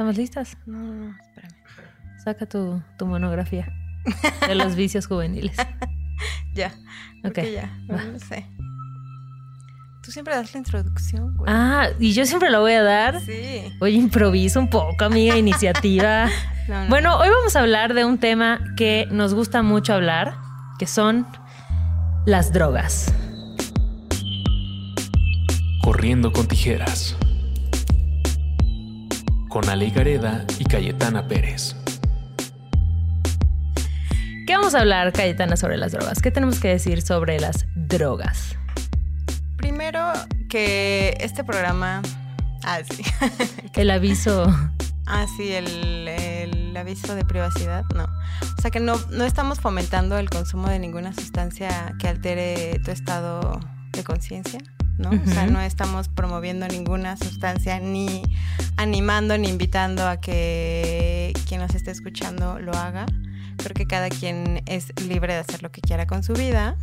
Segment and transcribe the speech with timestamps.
[0.00, 0.56] ¿Estamos listas?
[0.64, 1.52] No, no, no, espérame.
[2.24, 3.70] Saca tu, tu monografía
[4.48, 5.54] de los vicios juveniles.
[6.54, 6.72] Ya.
[7.22, 7.38] Ok.
[7.52, 7.70] Ya.
[7.90, 8.02] va.
[8.04, 8.46] No, sé.
[10.02, 11.52] Tú siempre das la introducción, güey.
[11.52, 13.20] Ah, y yo siempre la voy a dar.
[13.20, 13.62] Sí.
[13.80, 16.30] Oye, improviso un poco, amiga, iniciativa.
[16.68, 16.88] No, no.
[16.88, 20.36] Bueno, hoy vamos a hablar de un tema que nos gusta mucho hablar,
[20.78, 21.26] que son
[22.26, 23.12] las drogas.
[25.82, 27.16] Corriendo con tijeras.
[29.50, 31.74] Con Ale Gareda y Cayetana Pérez.
[34.46, 36.22] ¿Qué vamos a hablar, Cayetana, sobre las drogas?
[36.22, 38.56] ¿Qué tenemos que decir sobre las drogas?
[39.56, 40.12] Primero
[40.48, 42.00] que este programa.
[42.62, 43.02] Ah, sí.
[43.74, 44.46] El aviso.
[45.06, 47.84] ah, sí, el, el aviso de privacidad.
[47.96, 48.04] No.
[48.04, 52.92] O sea que no, no estamos fomentando el consumo de ninguna sustancia que altere tu
[52.92, 53.58] estado
[53.92, 54.60] de conciencia.
[55.00, 55.10] ¿No?
[55.10, 58.22] O sea, no estamos promoviendo ninguna sustancia ni
[58.76, 63.06] animando ni invitando a que quien nos esté escuchando lo haga.
[63.56, 66.76] Creo que cada quien es libre de hacer lo que quiera con su vida.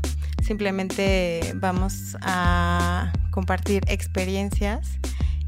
[0.45, 4.87] Simplemente vamos a compartir experiencias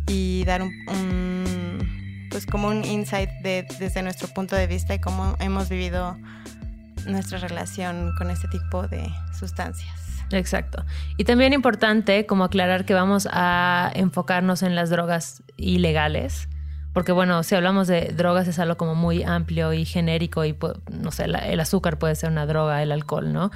[0.07, 4.99] y dar un, un- pues como un insight de- desde nuestro punto de vista y
[4.99, 6.17] cómo hemos vivido
[7.05, 10.08] nuestra relación con este tipo de sustancias.
[10.31, 10.85] Exacto.
[11.17, 16.47] Y también importante como aclarar que vamos a enfocarnos en las drogas ilegales,
[16.93, 20.79] porque bueno, si hablamos de drogas es algo como muy amplio y genérico y pu-
[20.91, 23.51] no sé, el azúcar puede ser una droga, el alcohol, ¿no?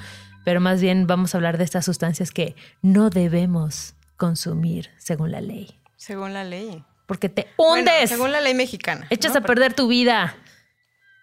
[0.46, 5.42] Pero más bien vamos a hablar de estas sustancias que no debemos consumir según la
[5.42, 6.84] ley, Según la ley.
[7.06, 9.06] porque te Bueno, hundes, según la ley mexicana.
[9.10, 9.40] echas ¿no?
[9.40, 10.36] a perder tu vida.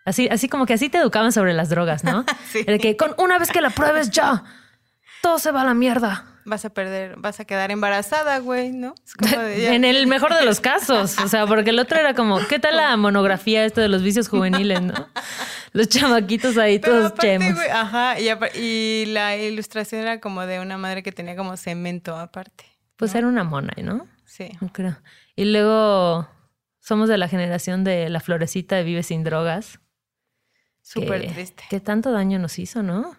[0.07, 2.25] Así, así como que así te educaban sobre las drogas, ¿no?
[2.51, 2.65] Sí.
[2.67, 4.43] El que con una vez que la pruebes ya,
[5.23, 6.27] todo se va a la mierda.
[6.47, 8.95] Vas a perder, vas a quedar embarazada, güey, ¿no?
[9.05, 11.19] Es como de ya- En el mejor de los casos.
[11.19, 14.29] O sea, porque el otro era como, ¿qué tal la monografía esto de los vicios
[14.29, 14.95] juveniles, no?
[15.73, 17.55] Los chamaquitos ahí Pero todos aparte, chemos.
[17.55, 22.17] güey, ajá, y, y la ilustración era como de una madre que tenía como cemento
[22.17, 22.65] aparte.
[22.97, 24.07] Pues era una mona, ¿no?
[24.25, 24.51] Sí.
[24.73, 24.97] Creo.
[25.37, 26.29] Y luego
[26.81, 29.79] somos de la generación de la florecita de Vive sin drogas.
[30.83, 31.65] Súper que- triste.
[31.69, 33.15] Que tanto daño nos hizo, ¿no?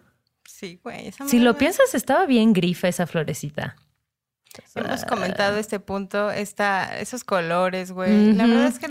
[0.62, 1.08] Sí, güey.
[1.08, 3.74] esa Si lo me- piensas, estaba bien grifa esa florecita.
[4.76, 8.32] Hemos comentado este punto, esta, esos colores, güey.
[8.34, 8.86] La verdad es que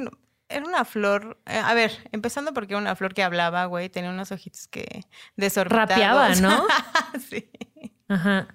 [0.50, 1.40] era una flor.
[1.46, 3.88] eh, a ver, empezando porque era una flor que hablaba, güey.
[3.88, 5.06] Tenía unos ojitos que
[5.38, 5.90] desorbitados.
[5.92, 6.66] Rapeaba, ¿no?
[7.30, 7.50] sí.
[8.10, 8.48] Ajá.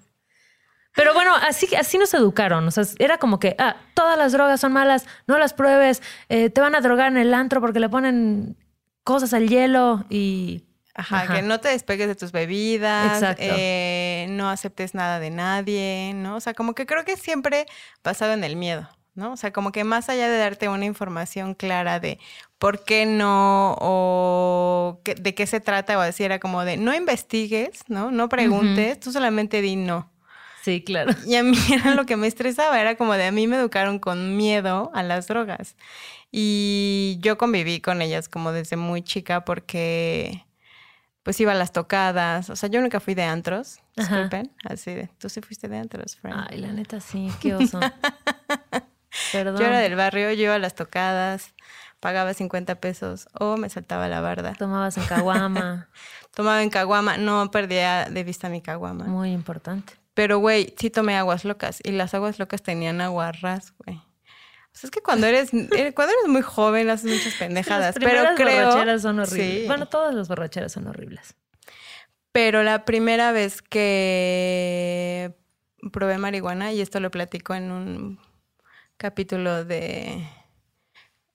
[0.94, 2.66] Pero bueno, así, así nos educaron.
[2.68, 6.50] O sea, era como que, ah, todas las drogas son malas, no las pruebes, eh,
[6.50, 8.58] te van a drogar en el antro porque le ponen
[9.04, 10.64] cosas al hielo y...
[10.98, 11.34] Ajá, Ajá.
[11.34, 16.36] que no te despegues de tus bebidas, eh, no aceptes nada de nadie, ¿no?
[16.36, 17.66] O sea, como que creo que siempre
[18.02, 19.32] basado en el miedo, ¿no?
[19.32, 22.18] O sea, como que más allá de darte una información clara de
[22.58, 27.84] por qué no o de qué se trata o así, era como de no investigues,
[27.88, 28.10] ¿no?
[28.10, 30.10] No preguntes, tú solamente di no.
[30.62, 31.12] Sí, claro.
[31.26, 33.98] Y a mí era lo que me estresaba, era como de a mí me educaron
[33.98, 35.76] con miedo a las drogas.
[36.32, 40.44] Y yo conviví con ellas como desde muy chica porque
[41.26, 42.50] pues iba a las tocadas.
[42.50, 44.14] O sea, yo nunca fui de antros, Ajá.
[44.14, 44.52] disculpen.
[44.62, 46.46] Así de, tú sí fuiste de antros, friend.
[46.48, 47.80] Ay, la neta sí, qué oso.
[49.32, 49.58] Perdón.
[49.58, 51.52] yo era del barrio, yo iba a las tocadas,
[51.98, 54.54] pagaba 50 pesos o me saltaba la barda.
[54.54, 55.88] Tomabas en caguama,
[56.32, 59.06] Tomaba en caguama, no perdía de vista mi caguama.
[59.06, 59.94] muy importante.
[60.14, 61.80] Pero, güey, sí tomé aguas locas.
[61.82, 64.00] Y las aguas locas tenían aguarras, güey.
[64.76, 67.96] Sea, es que cuando eres, eh, cuando eres muy joven haces muchas pendejadas.
[67.96, 68.68] Las Pero creo.
[68.68, 69.60] borracheras son horribles.
[69.62, 69.66] Sí.
[69.66, 71.34] Bueno, todas las borracheras son horribles.
[72.32, 75.34] Pero la primera vez que
[75.92, 78.20] probé marihuana, y esto lo platico en un
[78.98, 80.28] capítulo de.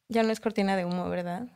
[0.08, 1.48] Ya no es cortina de humo, ¿verdad?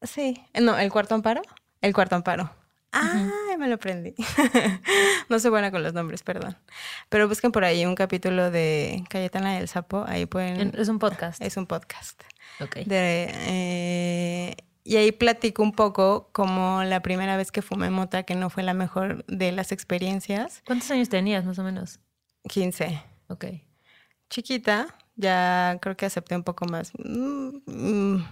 [0.00, 0.42] Sí.
[0.58, 1.42] No, el cuarto amparo.
[1.82, 2.50] El cuarto amparo.
[2.92, 4.14] Ay, me lo aprendí.
[5.28, 6.56] no soy buena con los nombres, perdón.
[7.08, 10.04] Pero busquen por ahí un capítulo de Cayetana del Sapo.
[10.06, 10.60] Ahí pueden.
[10.60, 11.40] En- Es un podcast.
[11.42, 12.20] Es un podcast.
[12.60, 12.76] Ok.
[12.86, 18.34] De, eh, y ahí platico un poco como la primera vez que fumé mota, que
[18.34, 20.62] no fue la mejor de las experiencias.
[20.66, 22.00] ¿Cuántos años tenías, más o menos?
[22.48, 23.02] 15.
[23.28, 23.44] Ok.
[24.30, 26.92] Chiquita, ya creo que acepté un poco más.
[26.98, 28.26] Mm, mm.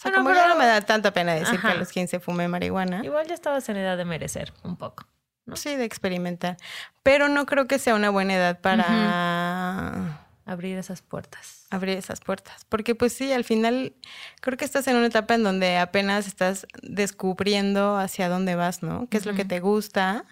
[0.00, 1.90] O sea, Bueno, como ya pero- no me da tanta pena decir que a los
[1.92, 3.04] 15 fumé marihuana.
[3.04, 5.04] Igual ya estabas en edad de merecer un poco.
[5.44, 5.56] ¿no?
[5.56, 6.56] Sí, de experimentar.
[7.02, 11.66] Pero no creo que sea una buena edad para Abrir esas puertas.
[11.70, 12.64] abrir esas puertas.
[12.68, 13.92] Porque pues sí, al final
[14.40, 19.06] creo que estás en una etapa en donde apenas estás descubriendo hacia dónde vas, ¿no?
[19.10, 20.24] ¿Qué es lo que te gusta?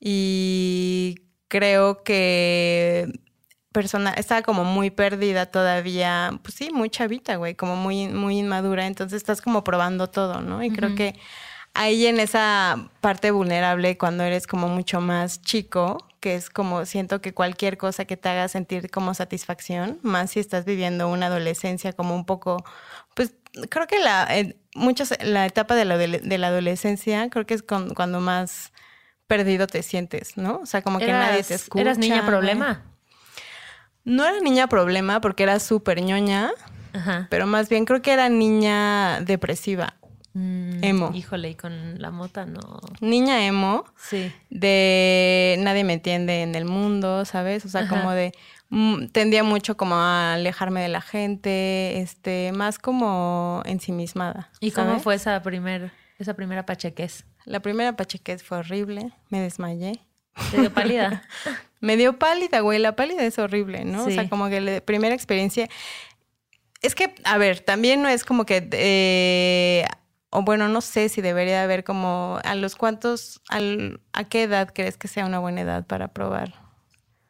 [0.00, 3.12] Y creo que
[3.74, 8.86] persona, estaba como muy perdida todavía, pues sí, muy chavita, güey, como muy, muy inmadura,
[8.86, 10.62] entonces estás como probando todo, ¿no?
[10.62, 11.18] Y creo que
[11.74, 17.20] ahí en esa parte vulnerable, cuando eres como mucho más chico, que es como siento
[17.20, 21.92] que cualquier cosa que te haga sentir como satisfacción, más si estás viviendo una adolescencia
[21.92, 22.64] como un poco,
[23.14, 23.34] pues
[23.70, 24.28] creo que la,
[24.76, 28.72] muchos, la etapa de la, de la adolescencia creo que es cuando más
[29.26, 30.60] perdido te sientes, ¿no?
[30.62, 31.82] O sea, como que nadie te escucha.
[31.82, 32.93] ¿Eras niña problema?
[34.04, 36.52] No era niña problema porque era súper ñoña,
[37.30, 39.94] pero más bien creo que era niña depresiva.
[40.34, 41.10] Mm, emo.
[41.14, 42.80] Híjole, y con la mota no.
[43.00, 43.84] Niña emo.
[43.96, 44.32] Sí.
[44.50, 47.64] De nadie me entiende en el mundo, ¿sabes?
[47.64, 48.32] O sea, como de.
[48.70, 54.50] Mm, tendía mucho como a alejarme de la gente, este, más como ensimismada.
[54.58, 57.24] ¿Y cómo fue esa, primer, esa primera pachequez?
[57.44, 60.00] La primera pachequez fue horrible, me desmayé.
[60.50, 61.22] ¿Te dio pálida?
[61.84, 62.78] me dio pálida, güey.
[62.78, 64.04] La pálida es horrible, ¿no?
[64.04, 65.68] O sea, como que la primera experiencia.
[66.82, 68.68] Es que, a ver, también no es como que.
[68.72, 69.84] Eh,
[70.30, 72.38] o bueno, no sé si debería haber como.
[72.44, 73.40] ¿A los cuántos.
[73.50, 76.54] ¿A qué edad crees que sea una buena edad para probar?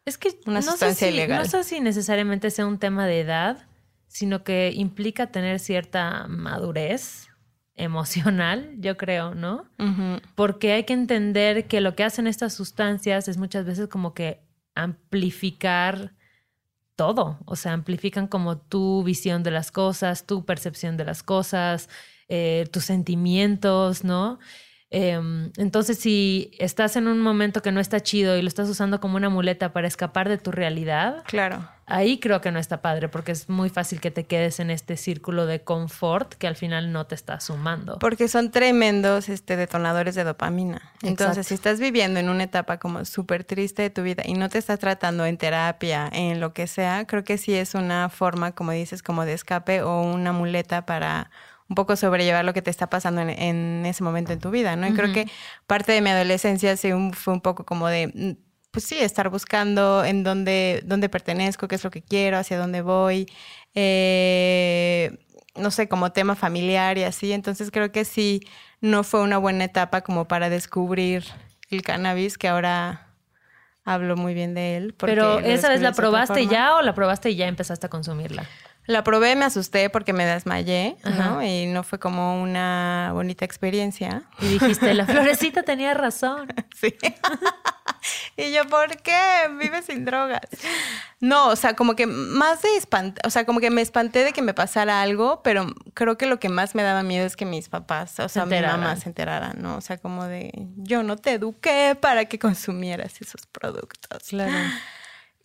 [0.04, 1.42] Es que una sustancia ilegal.
[1.42, 3.66] No sé si necesariamente sea un tema de edad,
[4.06, 7.28] sino que implica tener cierta madurez
[7.76, 9.64] emocional, yo creo, ¿no?
[10.34, 14.43] Porque hay que entender que lo que hacen estas sustancias es muchas veces como que
[14.74, 16.14] amplificar
[16.96, 21.88] todo, o sea, amplifican como tu visión de las cosas, tu percepción de las cosas,
[22.28, 24.38] eh, tus sentimientos, ¿no?
[24.90, 29.00] Em, entonces, si estás en un momento que no está chido y lo estás usando
[29.00, 31.68] como una muleta para escapar de tu realidad, claro.
[31.86, 34.96] Ahí creo que no está padre porque es muy fácil que te quedes en este
[34.96, 37.98] círculo de confort que al final no te está sumando.
[37.98, 40.92] Porque son tremendos este, detonadores de dopamina.
[41.02, 44.48] Entonces, si estás viviendo en una etapa como súper triste de tu vida y no
[44.48, 48.52] te estás tratando en terapia, en lo que sea, creo que sí es una forma,
[48.52, 51.30] como dices, como de escape o una muleta para
[51.68, 54.86] un poco sobrellevar lo que te está pasando en, ese momento en tu vida, ¿no?
[54.86, 55.26] Y creo que
[55.66, 58.36] parte de mi adolescencia sí fue un poco como de,
[58.74, 62.82] pues sí, estar buscando en dónde, dónde pertenezco, qué es lo que quiero, hacia dónde
[62.82, 63.30] voy,
[63.76, 65.16] eh,
[65.54, 67.32] no sé, como tema familiar y así.
[67.32, 68.40] Entonces creo que sí,
[68.80, 71.24] no fue una buena etapa como para descubrir
[71.70, 73.14] el cannabis, que ahora
[73.84, 74.94] hablo muy bien de él.
[74.98, 78.44] Pero esa vez la probaste ya o la probaste y ya empezaste a consumirla?
[78.86, 81.42] La probé, me asusté porque me desmayé, ¿no?
[81.42, 84.24] Y no fue como una bonita experiencia.
[84.40, 86.48] Y dijiste, la florecita tenía razón.
[86.74, 86.94] sí.
[88.36, 89.18] y yo, ¿por qué?
[89.58, 90.42] Vive sin drogas.
[91.20, 94.34] No, o sea, como que más de espanté, o sea, como que me espanté de
[94.34, 97.46] que me pasara algo, pero creo que lo que más me daba miedo es que
[97.46, 99.76] mis papás, o sea, mi mamá se enteraran, ¿no?
[99.76, 104.28] O sea, como de, yo no te eduqué para que consumieras esos productos.
[104.28, 104.52] Claro.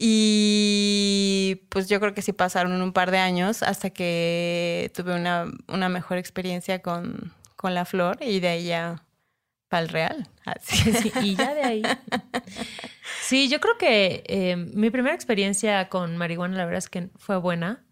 [0.01, 5.51] Y pues yo creo que sí pasaron un par de años hasta que tuve una,
[5.67, 9.03] una mejor experiencia con, con, la flor y de ahí ya
[9.67, 10.29] para el real.
[10.45, 11.11] Así.
[11.21, 11.83] y ya de ahí.
[13.21, 17.37] Sí, yo creo que eh, mi primera experiencia con marihuana, la verdad es que fue
[17.37, 17.85] buena.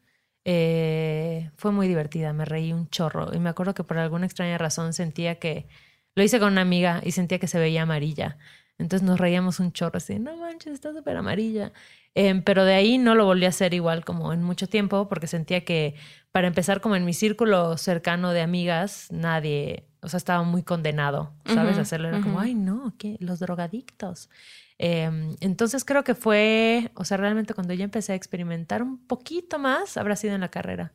[0.45, 3.35] Eh, fue muy divertida, me reí un chorro.
[3.35, 5.67] Y me acuerdo que por alguna extraña razón sentía que
[6.15, 8.37] lo hice con una amiga y sentía que se veía amarilla.
[8.79, 11.73] Entonces nos reíamos un chorro así, no manches, está súper amarilla.
[12.13, 15.27] Em, pero de ahí no lo volví a hacer igual como en mucho tiempo porque
[15.27, 15.95] sentía que
[16.31, 21.33] para empezar como en mi círculo cercano de amigas, nadie, o sea, estaba muy condenado,
[21.45, 21.77] ¿sabes?
[21.77, 23.17] Hacerlo era como, ay, no, ¿qué?
[23.19, 24.29] Los drogadictos.
[24.77, 29.57] Em, entonces creo que fue, o sea, realmente cuando ya empecé a experimentar un poquito
[29.57, 30.93] más, habrá sido en la carrera.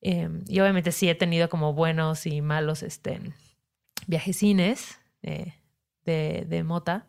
[0.00, 3.20] Em, y obviamente sí he tenido como buenos y malos este,
[4.06, 4.98] viajecines.
[5.22, 5.54] Eh,
[6.04, 7.06] de, de mota.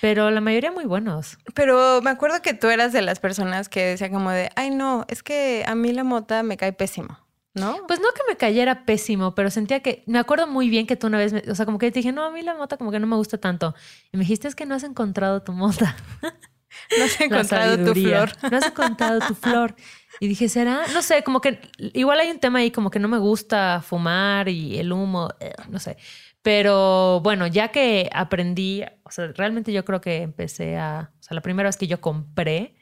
[0.00, 1.38] Pero la mayoría muy buenos.
[1.54, 5.04] Pero me acuerdo que tú eras de las personas que decía como de, ay no,
[5.08, 7.18] es que a mí la mota me cae pésimo,
[7.54, 7.78] ¿no?
[7.86, 11.08] Pues no que me cayera pésimo, pero sentía que, me acuerdo muy bien que tú
[11.08, 13.00] una vez, o sea, como que te dije, no, a mí la mota como que
[13.00, 13.74] no me gusta tanto.
[14.12, 15.96] Y me dijiste, es que no has encontrado tu mota.
[16.96, 18.30] No has encontrado tu flor.
[18.50, 19.74] No has encontrado tu flor.
[20.20, 20.86] Y dije, ¿será?
[20.92, 24.48] No sé, como que igual hay un tema ahí como que no me gusta fumar
[24.48, 25.96] y el humo, eh, no sé.
[26.42, 31.34] Pero bueno, ya que aprendí, o sea, realmente yo creo que empecé a, o sea,
[31.34, 32.76] la primera vez que yo compré,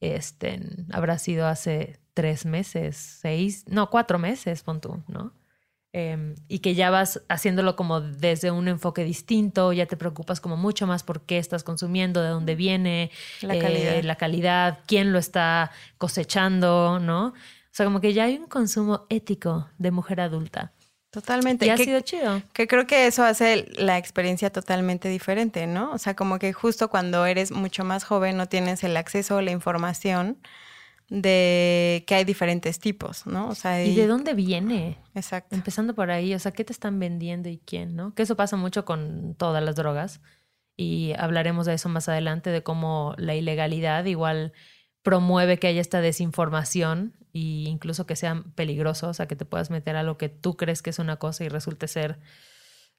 [0.00, 0.60] este,
[0.92, 5.34] habrá sido hace tres meses, seis, no, cuatro meses, pon tú, ¿no?
[5.92, 10.58] Em, y que ya vas haciéndolo como desde un enfoque distinto, ya te preocupas como
[10.58, 13.10] mucho más por qué estás consumiendo, de dónde viene,
[13.40, 17.28] la calidad, eh, la calidad quién lo está cosechando, ¿no?
[17.28, 17.32] O
[17.70, 20.74] sea, como que ya hay un consumo ético de mujer adulta.
[21.16, 21.64] Totalmente.
[21.64, 22.42] Y ha que, sido chido.
[22.52, 25.92] que creo que eso hace la experiencia totalmente diferente, ¿no?
[25.92, 29.40] O sea, como que justo cuando eres mucho más joven no tienes el acceso o
[29.40, 30.36] la información
[31.08, 33.48] de que hay diferentes tipos, ¿no?
[33.48, 34.98] O sea, ¿Y de dónde viene?
[35.14, 35.56] Exacto.
[35.56, 38.12] Empezando por ahí, o sea, ¿qué te están vendiendo y quién, no?
[38.14, 40.20] Que eso pasa mucho con todas las drogas
[40.76, 44.52] y hablaremos de eso más adelante, de cómo la ilegalidad igual
[45.06, 49.70] promueve que haya esta desinformación e incluso que sea peligroso, o sea, que te puedas
[49.70, 52.18] meter a lo que tú crees que es una cosa y resulte ser,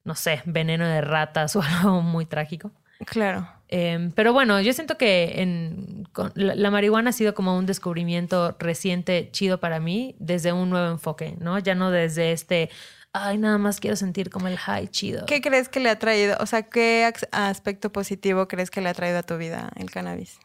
[0.05, 2.71] no sé, veneno de ratas o algo muy trágico.
[3.05, 3.45] Claro.
[3.67, 7.65] Eh, pero bueno, yo siento que en, con, la, la, marihuana ha sido como un
[7.65, 11.59] descubrimiento reciente chido para mí desde un nuevo enfoque, ¿no?
[11.59, 12.69] Ya no desde este,
[13.11, 15.25] ay, nada más quiero sentir como el high chido.
[15.25, 18.93] ¿Qué crees que le ha traído, o sea, qué aspecto positivo crees que le ha
[18.93, 20.39] traído a tu vida el cannabis?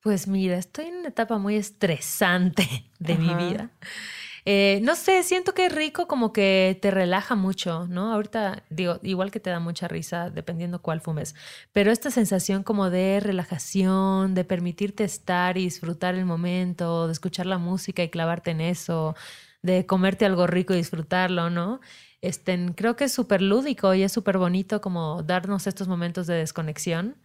[0.00, 2.66] Pues mira, estoy en una etapa muy estresante
[2.98, 3.22] de Ajá.
[3.22, 3.70] mi vida.
[4.44, 8.14] Eh, no sé, siento que es rico como que te relaja mucho, ¿no?
[8.14, 11.34] Ahorita digo, igual que te da mucha risa dependiendo cuál fumes,
[11.72, 17.44] pero esta sensación como de relajación, de permitirte estar y disfrutar el momento, de escuchar
[17.46, 19.14] la música y clavarte en eso,
[19.62, 21.80] de comerte algo rico y disfrutarlo, ¿no?
[22.22, 26.34] Este, creo que es súper lúdico y es súper bonito como darnos estos momentos de
[26.34, 27.16] desconexión.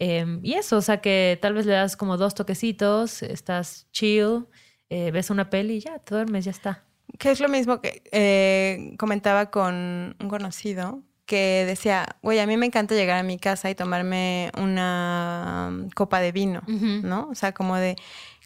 [0.00, 4.46] Eh, y eso, o sea que tal vez le das como dos toquecitos, estás chill
[4.90, 6.82] eh, ves una peli y ya, te duermes, ya está.
[7.16, 12.56] Que es lo mismo que eh, comentaba con un conocido que decía, güey, a mí
[12.56, 17.02] me encanta llegar a mi casa y tomarme una copa de vino, uh -huh.
[17.02, 17.28] ¿no?
[17.30, 17.94] O sea, como de,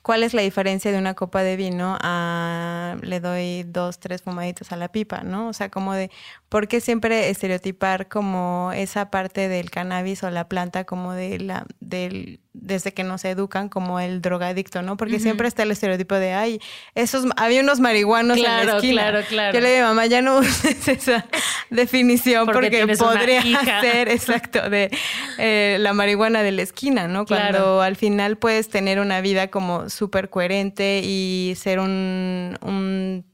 [0.04, 4.70] ¿cuál es la diferencia de una copa de vino a le doy dos, tres fumaditos
[4.70, 5.49] a la pipa, ¿no?
[5.49, 6.11] O sea, como de,
[6.50, 11.66] ¿por qué siempre estereotipar como esa parte del cannabis o la planta como de la,
[11.80, 14.96] del, desde que nos educan como el drogadicto, ¿no?
[14.96, 15.23] Porque uh -huh.
[15.23, 16.61] siempre está el estereotipo de, ay,
[16.94, 19.02] esos, había unos marihuanos claro, en la esquina.
[19.02, 19.52] Claro, claro.
[19.54, 21.26] Yo le digo, mamá, ya no uses esa
[21.70, 23.42] definición porque, porque podría
[23.80, 24.90] ser, exacto, de
[25.38, 27.26] eh, la marihuana de la esquina, ¿no?
[27.26, 27.82] Cuando Claro.
[27.82, 33.25] al final puedes tener una vida como súper coherente y ser un, un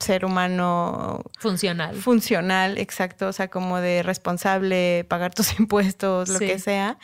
[0.00, 1.94] ser humano Funcional.
[1.94, 6.46] funcional, exacto, o sea, como de responsable, pagar tus impuestos, lo Sí.
[6.46, 6.98] que sea,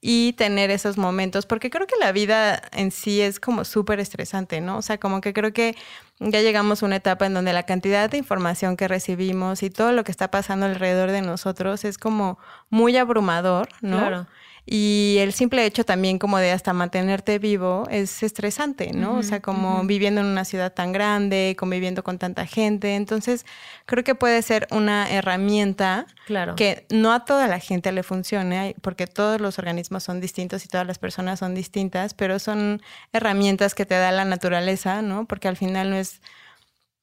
[0.00, 4.60] y tener esos momentos, porque creo que la vida en sí es como súper estresante,
[4.60, 4.76] ¿no?
[4.78, 5.76] O sea, como que creo que
[6.20, 9.92] ya llegamos a una etapa en donde la cantidad de información que recibimos y todo
[9.92, 13.98] lo que está pasando alrededor de nosotros es como muy abrumador, ¿no?
[13.98, 14.26] Claro.
[14.64, 19.16] Y el simple hecho también como de hasta mantenerte vivo es estresante, ¿no?
[19.16, 22.94] O sea, como viviendo en una ciudad tan grande, conviviendo con tanta gente.
[22.94, 23.44] Entonces,
[23.86, 26.54] creo que puede ser una herramienta Claro.
[26.54, 30.68] que no a toda la gente le funcione, porque todos los organismos son distintos y
[30.68, 32.80] todas las personas son distintas, pero son
[33.12, 35.24] herramientas que te da la naturaleza, ¿no?
[35.24, 36.20] Porque al final no es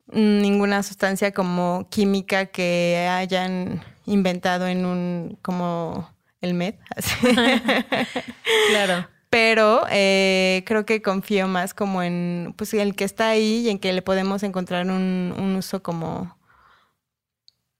[0.07, 6.09] ninguna sustancia como química que hayan inventado en un como
[6.41, 6.75] el med.
[8.69, 9.07] claro.
[9.29, 13.77] Pero eh, creo que confío más como en pues el que está ahí y en
[13.77, 16.35] que le podemos encontrar un, un uso como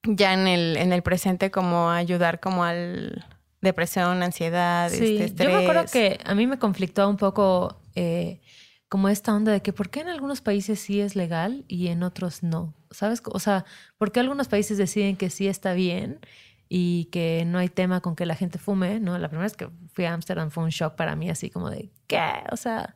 [0.04, 3.26] ya en el, en el presente como ayudar como al
[3.62, 5.48] depresión, ansiedad, Sí, este, estrés.
[5.50, 8.40] yo me acuerdo que a mí me conflictó un poco eh,
[8.88, 12.04] como esta onda de que por qué en algunos países sí es legal y en
[12.04, 13.22] otros no, ¿sabes?
[13.26, 13.66] O sea,
[13.98, 16.20] ¿por qué algunos países deciden que sí está bien
[16.70, 19.00] y que no hay tema con que la gente fume?
[19.00, 19.18] ¿no?
[19.18, 21.92] La primera vez que fui a Ámsterdam fue un shock para mí, así como de,
[22.06, 22.44] ¿qué?
[22.52, 22.96] O sea,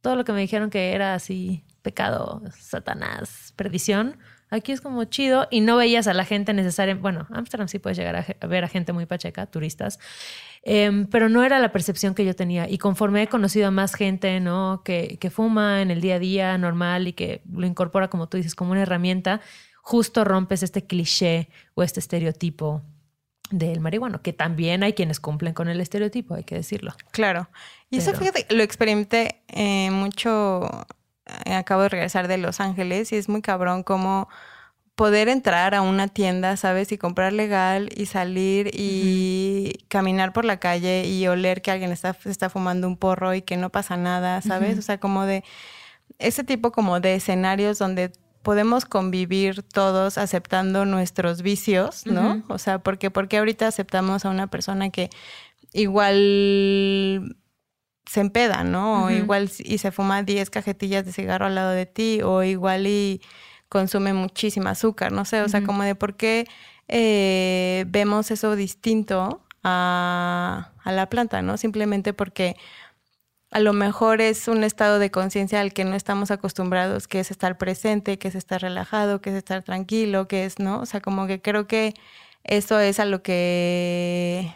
[0.00, 4.18] todo lo que me dijeron que era así pecado, satanás, perdición.
[4.50, 6.94] Aquí es como chido y no veías a la gente necesaria.
[6.96, 9.98] Bueno, Ámsterdam sí puedes llegar a, ver a gente muy pacheca, turistas,
[10.62, 12.68] eh, pero no era la percepción que yo tenía.
[12.68, 14.82] Y conforme he conocido a más gente, ¿no?
[14.84, 18.36] Que, que fuma en el día a día normal y que lo incorpora, como tú
[18.36, 19.40] dices, como una herramienta,
[19.82, 22.82] justo rompes este cliché o este estereotipo
[23.50, 26.94] del marihuano, que también hay quienes cumplen con el estereotipo, hay que decirlo.
[27.12, 27.48] Claro.
[27.90, 30.86] Y Pero- eso fíjate, lo experimenté eh, mucho.
[31.44, 34.28] eh, Acabo de regresar de Los Ángeles y es muy cabrón como
[34.94, 36.90] poder entrar a una tienda, ¿sabes?
[36.90, 42.16] Y comprar legal y salir y caminar por la calle y oler que alguien está,
[42.24, 44.78] está fumando un porro y que no pasa nada, ¿sabes?
[44.78, 45.44] O sea, como de
[46.18, 48.10] ese tipo como de escenarios donde
[48.46, 52.44] podemos convivir todos aceptando nuestros vicios, ¿no?
[52.46, 55.10] O sea, porque porque ahorita aceptamos a una persona que
[55.72, 57.36] igual
[58.08, 59.06] se empeda, ¿no?
[59.06, 62.86] O igual y se fuma 10 cajetillas de cigarro al lado de ti, o igual
[62.86, 63.20] y
[63.68, 66.46] consume muchísima azúcar, no sé, o sea, como de por qué
[66.86, 71.56] eh, vemos eso distinto a, a la planta, ¿no?
[71.56, 72.56] Simplemente porque
[73.50, 77.30] a lo mejor es un estado de conciencia al que no estamos acostumbrados, que es
[77.30, 80.80] estar presente, que es estar relajado, que es estar tranquilo, que es, ¿no?
[80.80, 81.94] O sea, como que creo que
[82.44, 84.52] eso es a lo que,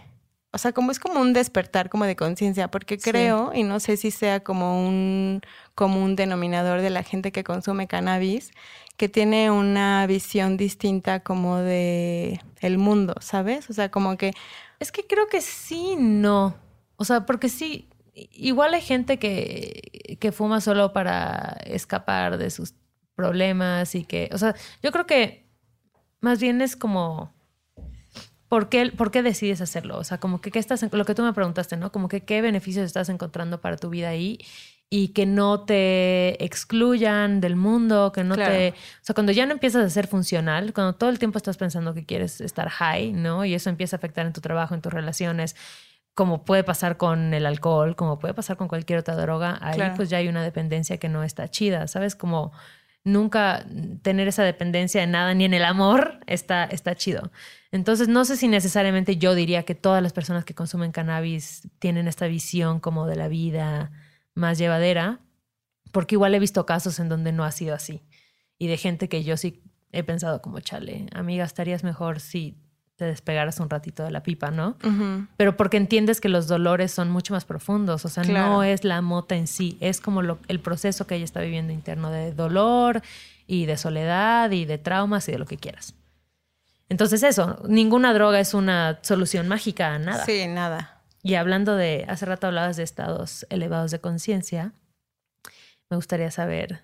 [0.53, 3.97] o sea, como es como un despertar como de conciencia, porque creo, y no sé
[3.97, 5.41] si sea como un
[5.75, 8.51] común denominador de la gente que consume cannabis,
[8.97, 13.71] que tiene una visión distinta como de el mundo, ¿sabes?
[13.71, 14.33] O sea, como que...
[14.79, 16.55] Es que creo que sí, no.
[16.97, 17.89] O sea, porque sí,
[18.33, 22.75] igual hay gente que, que fuma solo para escapar de sus
[23.15, 25.47] problemas y que, o sea, yo creo que
[26.21, 27.33] más bien es como,
[28.49, 29.99] ¿por qué, ¿por qué decides hacerlo?
[29.99, 31.93] O sea, como que, ¿qué estás, lo que tú me preguntaste, ¿no?
[31.93, 34.39] Como que qué beneficios estás encontrando para tu vida ahí
[34.91, 38.71] y que no te excluyan del mundo, que no te...
[38.71, 41.95] O sea, cuando ya no empiezas a ser funcional, cuando todo el tiempo estás pensando
[41.95, 43.45] que quieres estar high, ¿no?
[43.45, 45.55] Y eso empieza a afectar en tu trabajo, en tus relaciones,
[46.21, 50.11] como puede pasar con el alcohol, como puede pasar con cualquier otra droga, ahí pues
[50.11, 52.15] ya hay una dependencia que no está chida, ¿sabes?
[52.15, 52.53] Como
[53.05, 53.65] nunca
[54.03, 57.33] tener esa dependencia de nada ni en el amor está, está chido.
[57.73, 62.07] Entonces, no sé si necesariamente yo diría que todas las personas que consumen cannabis tienen
[62.07, 63.91] esta visión como de la vida
[64.35, 65.21] más llevadera,
[65.91, 68.03] porque igual he visto casos en donde no ha sido así.
[68.59, 72.59] Y de gente que yo sí he pensado como, chale, amiga, estarías mejor si
[73.01, 74.77] te despegaras un ratito de la pipa, ¿no?
[75.39, 79.01] Pero porque entiendes que los dolores son mucho más profundos, o sea, no es la
[79.01, 83.01] mota en sí, es como el proceso que ella está viviendo interno de dolor
[83.47, 85.95] y de soledad y de traumas y de lo que quieras.
[86.91, 90.27] Entonces eso, ninguna droga es una solución mágica a nada.
[90.27, 91.01] Sí, nada.
[91.23, 94.75] Y hablando de, hace rato hablabas de estados elevados de conciencia,
[95.89, 96.83] me gustaría saber...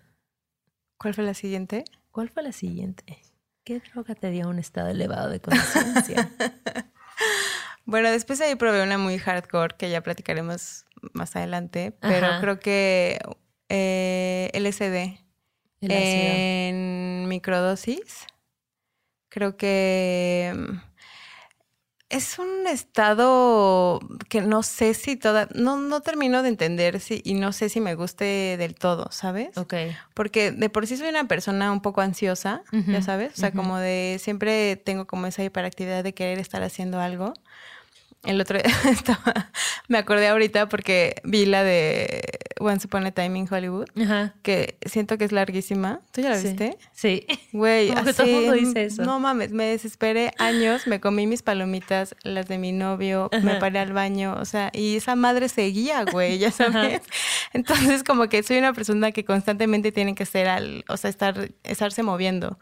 [0.97, 1.85] ¿Cuál fue la siguiente?
[2.11, 3.19] ¿Cuál fue la siguiente?
[3.67, 6.31] ¿Qué droga te dio un estado elevado de conciencia?
[7.85, 13.19] bueno, después ahí probé una muy hardcore que ya platicaremos más adelante, pero creo que
[13.69, 15.19] eh, LSD
[15.81, 18.29] en microdosis.
[19.31, 20.55] Creo que
[22.09, 27.35] es un estado que no sé si toda, no, no termino de entender si, y
[27.35, 29.57] no sé si me guste del todo, ¿sabes?
[29.59, 29.75] Ok.
[30.15, 33.79] Porque de por sí soy una persona un poco ansiosa, ya sabes, o sea, como
[33.79, 37.33] de siempre tengo como esa hiperactividad de querer estar haciendo algo.
[38.25, 39.51] El otro día estaba,
[39.89, 42.23] me acordé ahorita porque vi la de
[42.59, 43.87] Once Upon a Time in Hollywood,
[44.43, 46.01] que siento que es larguísima.
[46.13, 46.77] ¿Tú ya la viste?
[46.93, 47.27] Sí.
[47.53, 49.03] Güey, así, todo el mundo dice eso.
[49.05, 53.79] No mames, me desesperé años, me comí mis palomitas, las de mi novio, me paré
[53.79, 57.03] al baño, o sea, y esa madre seguía, güey, ya sabes.
[57.53, 61.51] Entonces, como que soy una persona que constantemente tiene que ser al, o sea, estar,
[61.63, 62.59] estarse moviendo.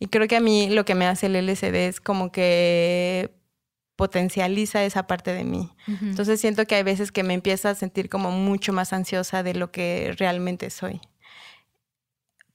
[0.00, 3.37] Y creo que a mí lo que me hace el LCD es como que
[3.98, 5.72] potencializa esa parte de mí.
[5.88, 9.54] Entonces siento que hay veces que me empiezo a sentir como mucho más ansiosa de
[9.54, 11.00] lo que realmente soy.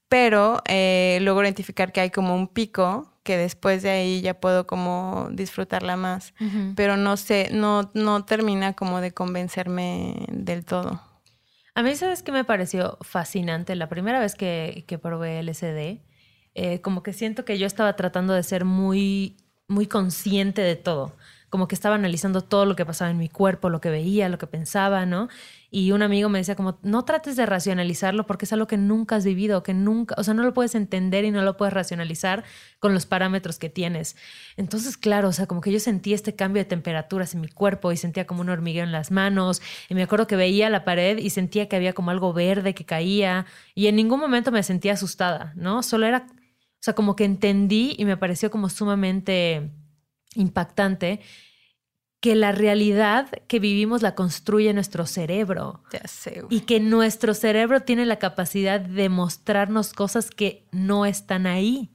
[0.08, 4.66] Pero eh, logro identificar que hay como un pico que después de ahí ya puedo
[4.66, 6.32] como disfrutarla más.
[6.76, 11.02] Pero no sé, no, no termina como de convencerme del todo.
[11.74, 13.76] A mí, ¿sabes qué me pareció fascinante?
[13.76, 16.00] La primera vez que, que probé LSD,
[16.54, 19.36] eh, como que siento que yo estaba tratando de ser muy,
[19.68, 21.14] muy consciente de todo
[21.54, 24.38] como que estaba analizando todo lo que pasaba en mi cuerpo, lo que veía, lo
[24.38, 25.28] que pensaba, ¿no?
[25.70, 29.14] Y un amigo me decía como, no trates de racionalizarlo porque es algo que nunca
[29.14, 32.42] has vivido, que nunca, o sea, no lo puedes entender y no lo puedes racionalizar
[32.80, 34.16] con los parámetros que tienes.
[34.56, 37.92] Entonces, claro, o sea, como que yo sentí este cambio de temperaturas en mi cuerpo
[37.92, 39.62] y sentía como un hormigueo en las manos.
[39.88, 42.84] Y me acuerdo que veía la pared y sentía que había como algo verde que
[42.84, 43.46] caía
[43.76, 45.84] y en ningún momento me sentía asustada, ¿no?
[45.84, 46.26] Solo era,
[46.84, 49.70] sea, como que entendí y me pareció como sumamente
[50.34, 51.20] impactante
[52.20, 55.82] que la realidad que vivimos la construye nuestro cerebro.
[55.92, 61.46] Ya sé, y que nuestro cerebro tiene la capacidad de mostrarnos cosas que no están
[61.46, 61.94] ahí.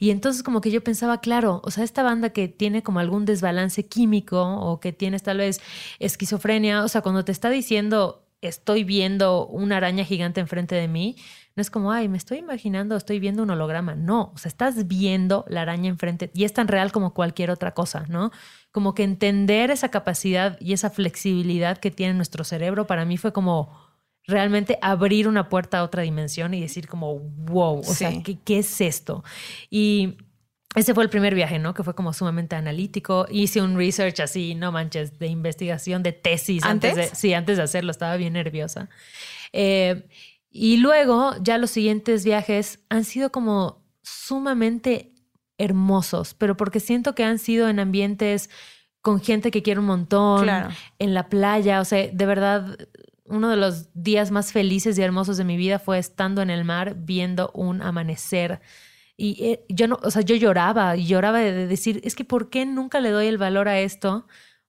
[0.00, 3.24] Y entonces como que yo pensaba, claro, o sea, esta banda que tiene como algún
[3.24, 5.60] desbalance químico o que tienes tal vez
[6.00, 11.16] esquizofrenia, o sea, cuando te está diciendo estoy viendo una araña gigante enfrente de mí,
[11.58, 13.96] no es como, ay, me estoy imaginando, estoy viendo un holograma.
[13.96, 17.74] No, o sea, estás viendo la araña enfrente y es tan real como cualquier otra
[17.74, 18.30] cosa, ¿no?
[18.70, 23.32] Como que entender esa capacidad y esa flexibilidad que tiene nuestro cerebro para mí fue
[23.32, 23.76] como
[24.24, 28.60] realmente abrir una puerta a otra dimensión y decir como, wow, o sea, ¿qué, ¿qué
[28.60, 29.24] es esto?
[29.68, 30.16] Y
[30.76, 31.74] ese fue el primer viaje, ¿no?
[31.74, 33.26] Que fue como sumamente analítico.
[33.30, 36.62] Hice un research así, no manches, de investigación, de tesis.
[36.62, 36.94] ¿Antes?
[36.94, 38.88] de, sí, antes de hacerlo, estaba bien nerviosa.
[39.52, 40.06] Eh,
[40.50, 45.12] y luego ya los siguientes viajes han sido como sumamente
[45.58, 48.48] hermosos, pero porque siento que han sido en ambientes
[49.00, 50.48] con gente que quiere un montón,
[50.98, 52.76] en la playa, o sea, de verdad,
[53.24, 56.64] uno de los días más felices y hermosos de mi vida fue estando en el
[56.64, 58.60] mar viendo un amanecer.
[59.16, 62.24] Y eh, yo no, o sea, yo lloraba y lloraba de, de decir, es que
[62.24, 64.26] ¿por qué nunca le doy el valor a esto?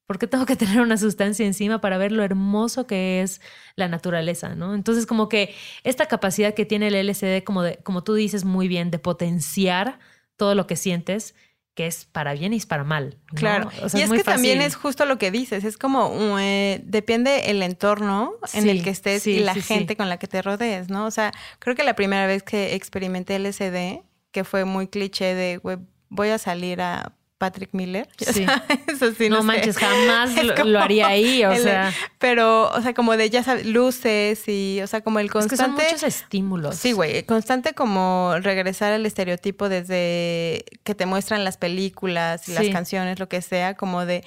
[0.09, 3.41] ¿Por qué tengo que tener una sustancia encima para ver lo hermoso que es
[3.75, 4.55] la naturaleza?
[4.55, 4.73] ¿no?
[4.73, 8.67] Entonces, como que esta capacidad que tiene el LSD, como, de, como tú dices muy
[8.67, 9.99] bien, de potenciar
[10.35, 11.35] todo lo que sientes,
[11.75, 13.19] que es para bien y es para mal.
[13.31, 13.35] ¿no?
[13.37, 13.69] Claro.
[13.83, 17.51] O sea, y es, que también es justo lo que dices, es como, eh, depende
[17.51, 20.27] el entorno en Sí, el que estés sí, y la sí, gente con la que
[20.27, 21.05] te rodees, ¿no?
[21.05, 25.57] O sea, creo que la primera vez que experimenté LSD, que fue muy cliché de,
[25.57, 25.77] güey,
[26.09, 28.08] voy a salir a Patrick Miller.
[28.19, 28.45] Sí.
[28.45, 29.43] sabes, así, no, sé.
[29.43, 30.32] manches, jamás
[30.65, 34.80] lo, haría ahí, o el- sea, Pero, o sea, como de, ya sabes, luces y,
[34.84, 35.86] o sea, como el es que son constante...
[35.86, 36.75] muchos estímulos.
[36.75, 42.65] Sí, güey, constante como regresar al estereotipo desde que te muestran las películas y las
[42.65, 42.71] Sí.
[42.71, 44.23] canciones, lo que sea, como de...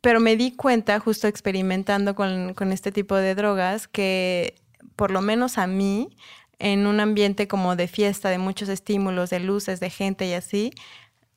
[0.00, 4.54] Pero me di cuenta, justo experimentando con, con este tipo de drogas, que
[4.96, 6.08] por lo menos a mí,
[6.58, 10.72] en un ambiente como de fiesta, de muchos estímulos, de luces, de gente y así,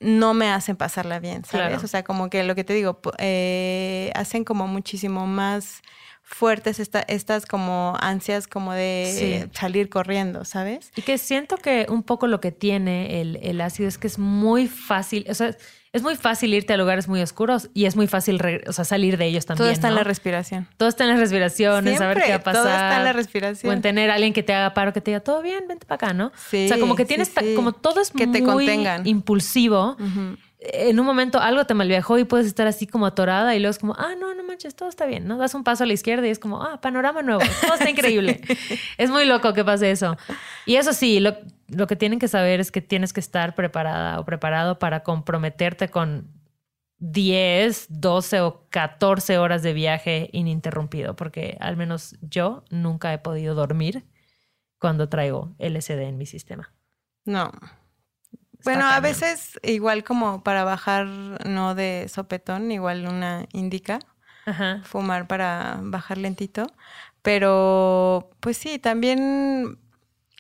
[0.04, 1.68] no me hacen pasarla bien, ¿sabes?
[1.70, 1.82] Claro.
[1.84, 5.82] O sea, como que lo que te digo, eh, hacen como muchísimo más
[6.22, 9.58] fuertes esta- estas como ansias como de Sí.
[9.60, 10.92] salir corriendo, ¿sabes?
[10.96, 14.18] Y que siento que un poco lo que tiene el, el ácido es que es
[14.20, 15.56] muy fácil, o sea,
[15.94, 19.18] es muy fácil irte a lugares muy oscuros y es muy fácil o sea, salir
[19.18, 19.64] de ellos también.
[19.66, 20.68] Todo está en la respiración.
[20.78, 22.64] Todo está en la respiración, en saber qué va a Siempre, pasar.
[22.64, 23.74] todo está en la O respiración.
[23.74, 25.96] en tener a alguien que te haga paro, que te diga, todo bien, vente para
[26.08, 26.32] acá, ¿no?
[26.50, 27.54] Sí, o sea, como que tienes, sí.
[27.56, 29.06] como todo es Que te muy contengan.
[29.06, 29.92] impulsivo.
[30.00, 30.38] Ujú.
[30.66, 33.80] En un momento algo te malviajó y puedes estar así como atorada y luego es
[33.80, 35.38] como, ah, no, no manches, todo está bien, ¿no?
[35.38, 38.40] Das un paso a la izquierda y es como, ah, panorama nuevo, todo está increíble.
[38.98, 40.16] Es muy loco que pase eso.
[40.66, 41.36] Y eso sí, lo,
[41.76, 45.90] lo que tienen que saber es que tienes que estar preparada o preparado para comprometerte
[45.90, 46.32] con
[47.00, 53.56] 10, 12 o 14 horas de viaje ininterrumpido, porque al menos yo nunca he podido
[53.56, 54.06] dormir
[54.80, 56.74] cuando traigo LSD en mi sistema.
[57.26, 57.52] No.
[58.64, 61.08] Está Bueno, a veces igual como para bajar,
[61.46, 64.00] no de sopetón, igual una indica,
[64.46, 64.82] Ajá.
[64.84, 66.68] fumar para bajar lentito,
[67.22, 69.80] pero pues sí, también,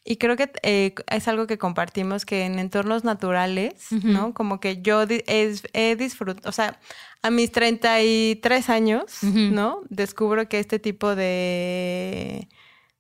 [0.05, 3.73] y creo que eh, es algo que compartimos, que en entornos naturales.
[3.91, 4.33] ¿no?
[4.33, 6.79] Como que yo es- he disfrutado, o sea,
[7.21, 9.37] a mis 33 años, Ujú.
[9.53, 9.81] ¿no?
[9.89, 12.47] Descubro que este tipo de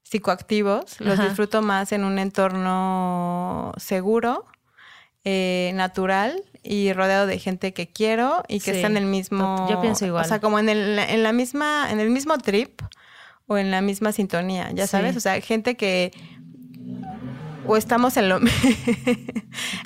[0.03, 1.27] psicoactivos los Ajá.
[1.27, 4.45] disfruto más en un entorno seguro,
[5.25, 9.67] eh, natural y rodeado de gente que quiero y que Sí, está en el mismo.
[9.69, 10.23] yo pienso igual.
[10.25, 12.81] O sea, como en el, en la misma, en el mismo trip
[13.47, 14.91] o en la misma sintonía, ya Sí.
[14.91, 15.15] sabes.
[15.17, 16.11] O sea, gente que
[17.65, 18.39] o estamos en lo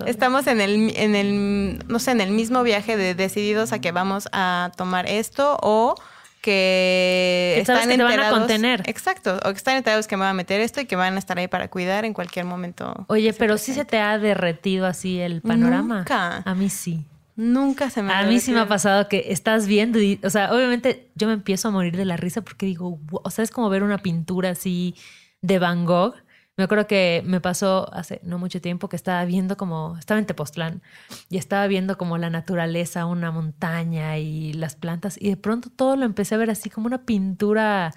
[0.05, 3.91] estamos en el en el no sé en el mismo viaje de decididos a que
[3.91, 5.95] vamos a tomar esto o
[6.41, 8.83] que, Que están que te van a enterados contener.
[8.85, 11.19] exacto o que están enterados que me van a meter esto y que van a
[11.19, 15.19] estar ahí para cuidar en cualquier momento Oye, pero sí se te ha derretido así
[15.19, 15.97] el panorama.
[15.99, 16.43] Nunca.
[16.45, 17.03] A mí sí.
[17.35, 20.29] nunca se me A había mí sí me ha pasado que estás viendo y, o
[20.29, 23.43] sea, obviamente yo me empiezo a morir de la risa porque digo, "Wow", o sea,
[23.43, 24.95] es como ver una pintura así
[25.41, 26.15] de Van Gogh.
[26.57, 30.25] Me acuerdo que me pasó hace no mucho tiempo que estaba viendo como, estaba en
[30.25, 30.81] Tepoztlán
[31.29, 35.95] y estaba viendo como la naturaleza, una montaña y las plantas y de pronto todo
[35.95, 37.93] lo empecé a ver así como una pintura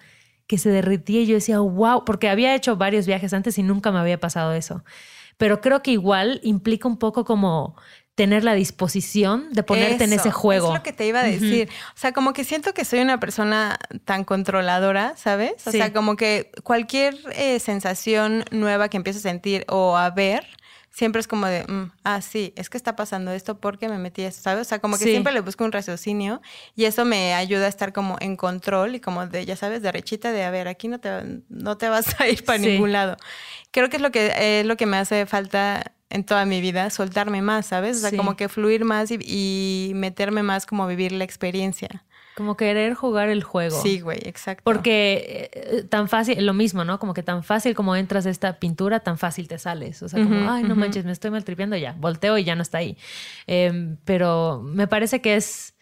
[0.47, 3.93] que se derretía y yo decía, wow, porque había hecho varios viajes antes y nunca
[3.93, 4.85] me había pasado eso.
[5.39, 7.77] Pero creo que igual implica un poco como
[8.15, 10.69] tener la disposición de ponerte en Eso, ese juego.
[10.69, 11.69] Es lo que te iba a decir.
[11.95, 15.67] O sea, como que siento que soy una persona tan controladora, ¿sabes?
[15.67, 15.79] O Sí.
[15.79, 20.47] sea, como que cualquier eh, sensación nueva que empiezo a sentir o a ver,
[20.91, 24.23] siempre es como de, mm, ah, sí, es que está pasando esto porque me metí
[24.23, 24.67] eso, ¿sabes?
[24.67, 25.13] O sea, como que Sí.
[25.13, 26.43] siempre le busco un raciocinio
[26.75, 30.33] y eso me ayuda a estar como en control y como de, ya sabes, derechita
[30.33, 31.11] de, a ver, aquí no te,
[31.49, 32.67] no te vas a ir para Sí.
[32.67, 33.17] ningún lado.
[33.71, 36.91] Creo que es lo que, es lo que me hace falta en toda mi vida,
[36.91, 37.97] soltarme más, ¿sabes?
[37.99, 38.17] O sea, Sí.
[38.17, 42.05] como que fluir más y, y meterme más como vivir la experiencia.
[42.37, 43.81] Como querer jugar el juego.
[43.83, 44.63] Sí, güey, exacto.
[44.65, 46.99] Porque eh, tan fácil, lo mismo, ¿no?
[46.99, 50.03] Como que tan fácil como entras a esta pintura, tan fácil te sales.
[50.03, 51.95] O sea, como, ay, no manches, me estoy maltripeando ya.
[51.99, 52.97] Volteo y ya no está ahí.
[53.47, 55.75] Em, pero me parece que es,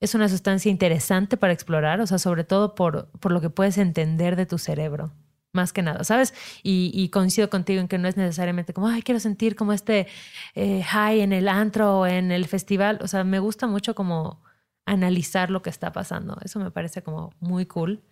[0.00, 3.76] es una sustancia interesante para explorar, o sea, sobre todo por, por lo que puedes
[3.78, 5.10] entender de tu cerebro.
[5.54, 6.34] Más que nada, ¿sabes?
[6.62, 10.06] Y, y coincido contigo en que no es necesariamente como, ay, quiero sentir como este
[10.54, 12.98] eh, high en el antro o en el festival.
[13.00, 14.42] O sea, me gusta mucho como
[14.84, 16.36] analizar lo que está pasando.
[16.44, 18.02] Eso me parece como muy cool.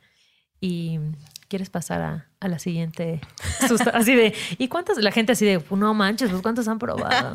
[0.61, 1.01] Y
[1.49, 3.21] quieres pasar a, a la siguiente
[3.93, 7.35] así de ¿y cuántas la gente así de no manches pues cuántos han probado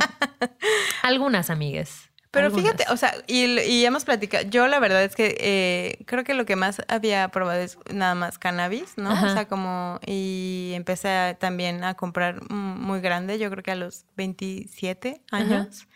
[1.04, 2.72] algunas amigues Pero Algunas.
[2.72, 6.34] fíjate, o sea, y, y hemos platicado, yo la verdad es que eh, creo que
[6.34, 9.12] lo que más había probado es nada más cannabis, ¿no?
[9.12, 9.28] Ajá.
[9.28, 13.76] O sea, como, y empecé a- también a comprar muy grande, yo creo que a
[13.76, 15.88] los 27 años.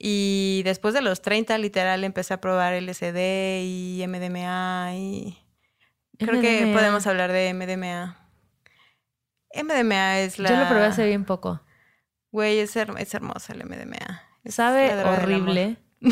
[0.00, 5.38] Y después de los 30, literal, empecé a probar LSD y MDMA y
[6.18, 8.16] creo que podemos hablar de MDMA.
[9.54, 10.50] MDMA es la...
[10.50, 11.60] Yo lo probé hace bien poco.
[12.30, 14.22] Güey, es, her- es hermoso el MDMA.
[14.46, 15.76] Sabe horrible.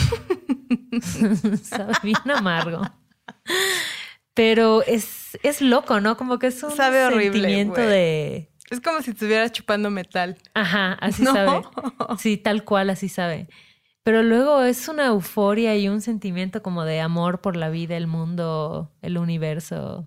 [1.63, 2.83] Sabe bien amargo.
[4.35, 6.17] Pero es, es loco, ¿no?
[6.17, 8.51] Como que es un Sabe horrible, sentimiento de...
[8.71, 10.37] Es como si estuvieras chupando metal.
[10.55, 11.33] Ajá, así ¿No?
[11.33, 11.63] sabe.
[12.19, 13.49] Sí, tal cual, así sabe.
[14.03, 18.07] Pero luego es una euforia y un sentimiento como de amor por la vida, el
[18.09, 20.07] mundo, el universo.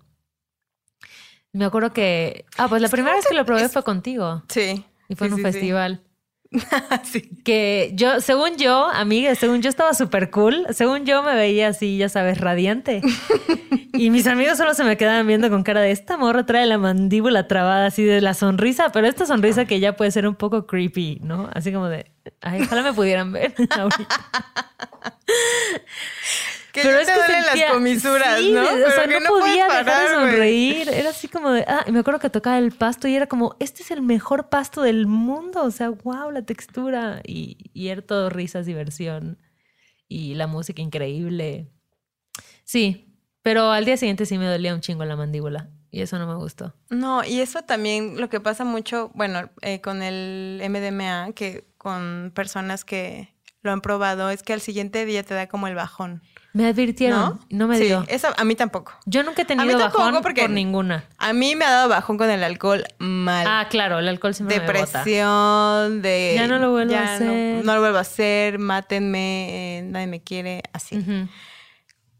[1.52, 2.44] Me acuerdo que...
[2.56, 4.42] Ah, pues la primera vez que lo probé fue contigo.
[4.48, 4.84] Sí.
[5.08, 5.42] Y fue Sí, en un sí.
[5.42, 6.00] festival.
[6.04, 6.09] sí.
[7.44, 10.66] Que yo, según yo, amiga, según yo estaba súper cool.
[10.70, 13.00] Según yo me veía así, ya sabes, radiante.
[13.92, 16.78] Y mis amigos solo se me quedaban viendo con cara de esta morra trae la
[16.78, 20.66] mandíbula trabada así de la sonrisa, pero esta sonrisa que ya puede ser un poco
[20.66, 21.48] creepy, ¿no?
[21.52, 22.10] Así como de,
[22.40, 23.54] ay, ojalá me pudieran ver.
[26.72, 28.60] Que ya te duelen las sentía- comisuras, sí, ¿no?
[28.62, 30.88] de- o Pero sea, que no, podía dejar de sonreír.
[30.88, 33.56] Era así como de, ah, y me acuerdo que tocaba el pasto y era como,
[33.60, 35.62] este es el mejor pasto del mundo.
[35.64, 37.20] O sea, wow, la textura.
[37.26, 39.38] Y, y era todo risas, diversión.
[40.08, 41.68] Y la música increíble.
[42.64, 45.70] Sí, pero al día siguiente sí me dolía un chingo la mandíbula.
[45.92, 46.74] Y eso no me gustó.
[46.88, 52.30] No, y eso también lo que pasa mucho, bueno, eh, con el MDMA, que con
[52.32, 56.22] personas que lo han probado, es que al siguiente día te da como el bajón.
[56.52, 57.40] Me advirtieron, ¿No?
[57.50, 58.04] no, me sí, dio.
[58.08, 58.92] Eso a mí tampoco.
[59.06, 61.04] Yo nunca he tenido bajón porque- por ninguna.
[61.18, 63.46] A mí me ha dado bajón con el alcohol mal.
[63.48, 64.98] Ah, claro, el alcohol siempre me bota.
[64.98, 66.32] Depresión, de...
[66.34, 67.64] Ya no lo vuelvo a ya hacer.
[67.64, 71.04] No, lo vuelvo a hacer, mátenme, eh, nadie me quiere, así.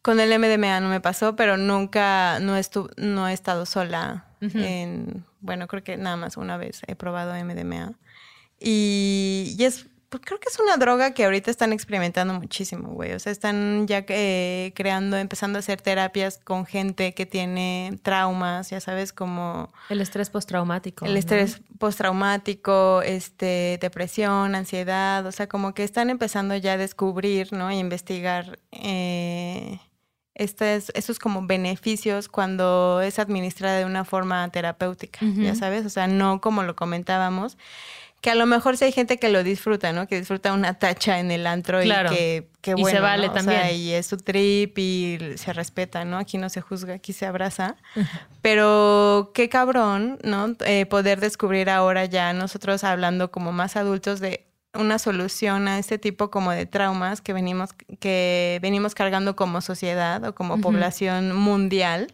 [0.02, 5.24] Con el MDMA no me pasó, pero nunca, no, estu no he estado sola en,
[5.40, 7.92] bueno, creo que nada más una vez he probado MDMA.
[8.58, 13.12] Y, y es, pues creo que es una droga que ahorita están experimentando muchísimo, güey.
[13.12, 18.70] O sea, están ya eh, creando, empezando a hacer terapias con gente que tiene traumas,
[18.70, 21.06] ya sabes, como El estrés postraumático.
[21.06, 21.18] el ¿no?
[21.18, 27.70] estrés postraumático, este, depresión, ansiedad, o sea, como que están empezando ya a descubrir, ¿no?
[27.70, 29.78] E investigar eh,
[30.34, 36.08] estos, estos como beneficios cuando es administrada de una forma terapéutica, ya sabes, o sea,
[36.08, 37.56] no como lo comentábamos,
[38.20, 40.06] que a lo mejor sí hay gente que lo disfruta, ¿no?
[40.06, 42.12] Que disfruta una tacha en el antro Claro.
[42.12, 43.32] y que, que Y se bueno, vale ¿no?
[43.32, 43.76] O sea, también.
[43.76, 46.18] y es su trip y se respeta, ¿no?
[46.18, 47.76] Aquí no se juzga, aquí se abraza.
[48.42, 50.54] Pero qué cabrón, ¿no?
[50.64, 55.98] Eh, poder descubrir ahora ya nosotros hablando como más adultos de una solución a este
[55.98, 62.12] tipo como de traumas que venimos, que venimos cargando como sociedad o como población mundial,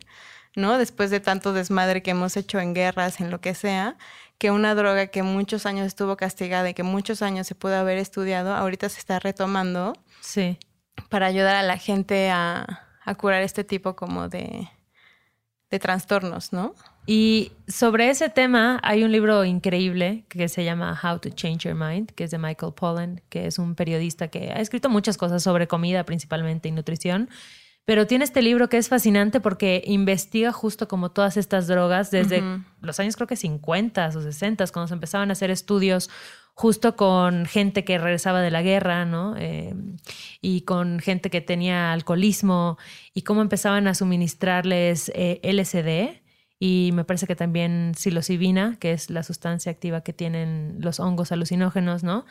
[0.54, 0.78] ¿no?
[0.78, 3.96] Después de tanto desmadre que hemos hecho en guerras, en lo que sea,
[4.38, 7.98] que una droga que muchos años estuvo castigada y que muchos años se pudo haber
[7.98, 10.58] estudiado, ahorita se está retomando Sí.
[11.08, 14.68] para ayudar a la gente a, a curar este tipo como de,
[15.70, 16.74] de trastornos, ¿no?
[17.08, 21.74] Y sobre ese tema hay un libro increíble que se llama How to Change Your
[21.76, 25.42] Mind, que es de Michael Pollan, que es un periodista que ha escrito muchas cosas
[25.42, 27.30] sobre comida principalmente y nutrición.
[27.86, 32.42] Pero tiene este libro que es fascinante porque investiga justo como todas estas drogas desde
[32.80, 36.10] los años creo que 50 o 60, cuando se empezaban a hacer estudios
[36.54, 39.36] justo con gente que regresaba de la guerra, ¿no?
[39.38, 39.74] Eh,
[40.40, 42.76] y con gente que tenía alcoholismo
[43.14, 46.22] y cómo empezaban a suministrarles eh, LSD
[46.58, 51.30] y me parece que también psilocibina, que es la sustancia activa que tienen los hongos
[51.30, 52.24] alucinógenos, ¿no?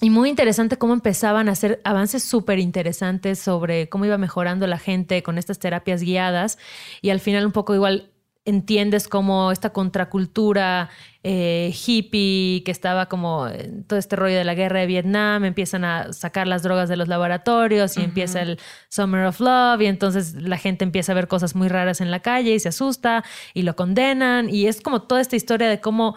[0.00, 4.78] Y muy interesante cómo empezaban a hacer avances súper interesantes sobre cómo iba mejorando la
[4.78, 6.58] gente con estas terapias guiadas.
[7.00, 8.10] Y al final un poco igual
[8.46, 10.88] entiendes cómo esta contracultura
[11.24, 15.84] eh, hippie que estaba como en todo este rollo de la guerra de Vietnam, empiezan
[15.84, 20.34] a sacar las drogas de los laboratorios y empieza el Summer of Love y entonces
[20.34, 23.62] la gente empieza a ver cosas muy raras en la calle y se asusta y
[23.62, 24.48] lo condenan.
[24.48, 26.14] Y es como toda esta historia de cómo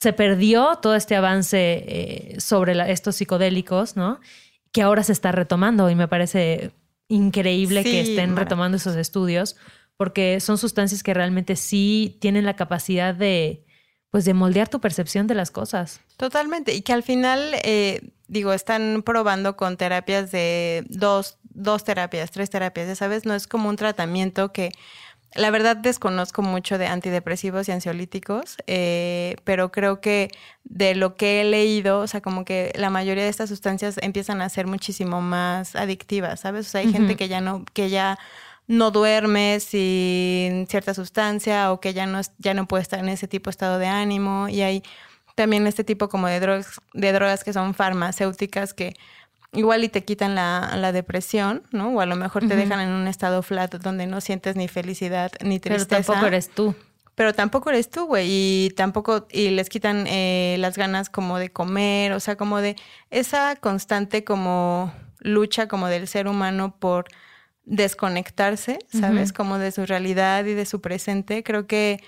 [0.00, 4.20] se perdió todo este avance eh, sobre la- estos psicodélicos, ¿no?
[4.72, 6.70] Que ahora se está retomando y me parece
[7.08, 9.56] increíble que estén retomando esos estudios
[9.96, 13.64] porque son sustancias que realmente sí tienen la capacidad de,
[14.10, 16.00] pues, de moldear tu percepción de las cosas.
[16.18, 16.74] Totalmente.
[16.74, 22.50] Y que al final, eh, digo, están probando con terapias de dos, dos terapias, tres
[22.50, 24.72] terapias, ya sabes, no es como un tratamiento que
[25.36, 30.30] la verdad desconozco mucho de antidepresivos y ansiolíticos, eh, pero creo que
[30.64, 34.40] de lo que he leído, o sea, como que la mayoría de estas sustancias empiezan
[34.42, 36.66] a ser muchísimo más adictivas, ¿sabes?
[36.66, 38.18] O sea, hay gente que ya no, que ya
[38.66, 43.28] no duerme sin cierta sustancia o que ya no, ya no puede estar en ese
[43.28, 44.82] tipo de estado de ánimo y hay
[45.34, 48.94] también este tipo como de drogas, de drogas que son farmacéuticas que
[49.56, 51.88] igual y te quitan la, depresión, ¿no?
[51.88, 55.32] O a lo mejor te dejan en un estado flat donde no sientes ni felicidad
[55.42, 55.88] ni tristeza.
[55.88, 56.74] Pero tampoco eres tú.
[57.14, 58.28] Pero tampoco eres tú, güey.
[58.28, 62.76] Y tampoco, y les quitan eh, las ganas como de comer, o sea, como de
[63.10, 67.06] esa constante como lucha como del ser humano por
[67.64, 69.32] desconectarse, ¿sabes?
[69.32, 71.42] Como de su realidad y de su presente.
[71.42, 72.00] Creo que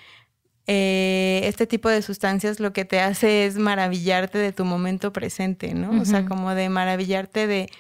[0.71, 5.73] eh, este tipo de sustancias lo que te hace es maravillarte de tu momento presente,
[5.73, 5.99] ¿no?
[5.99, 7.71] O sea, como de maravillarte de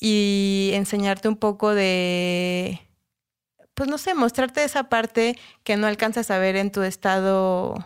[0.00, 2.80] y enseñarte un poco de,
[3.74, 7.76] pues no sé, mostrarte esa parte que no alcanzas a ver en tu estado.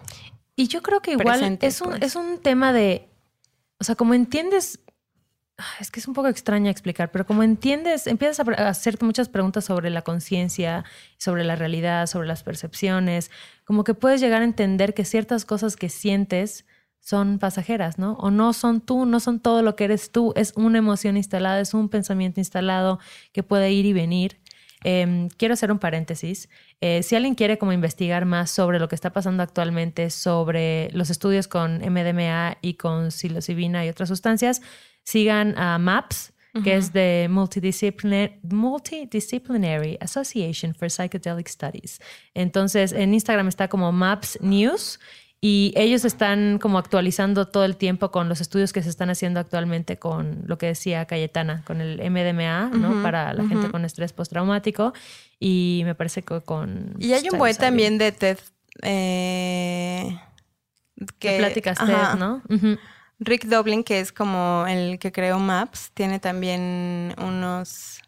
[0.57, 2.03] Y yo creo que igual es, un, pues.
[2.03, 3.11] es un tema de,
[3.79, 4.81] o sea, como entiendes
[5.81, 9.65] es que es un poco extraño explicar, pero como entiendes, empiezas a hacerte muchas preguntas
[9.65, 10.85] sobre la conciencia,
[11.19, 13.31] sobre la realidad, sobre las percepciones,
[13.65, 16.67] como que puedes llegar a entender que ciertas cosas que sientes
[17.01, 18.13] son pasajeras, ¿no?
[18.15, 21.61] O no son tú, no son todo lo que eres tú, es una emoción instalada,
[21.61, 22.99] es un pensamiento instalado
[23.33, 24.40] que puede ir y venir.
[24.83, 26.49] Em, quiero hacer un paréntesis.
[26.81, 31.11] Eh, si alguien quiere como investigar más sobre lo que está pasando actualmente, sobre los
[31.11, 34.63] estudios con MDMA y con psilocibina y otras sustancias,
[35.03, 36.33] sigan a MAPS,
[36.65, 42.01] que es de Multidisciplinary, Association for Psychedelic Studies.
[42.35, 44.99] Entonces, en Instagram está como MAPS News
[45.43, 49.41] y ellos están como actualizando todo el tiempo con los estudios que se están haciendo
[49.41, 53.03] actualmente con lo que decía Cayetana, con el MDMA, ¿no?
[53.03, 54.93] Para la gente con estrés postraumático.
[55.39, 56.95] Y me parece que con...
[56.99, 58.39] Y hay un buen también de TED.
[58.83, 60.21] Eh,
[61.19, 62.43] que, pláticas TED, ¿no?
[63.19, 68.03] Rick Doblin, que es como el que creó Maps, tiene también unos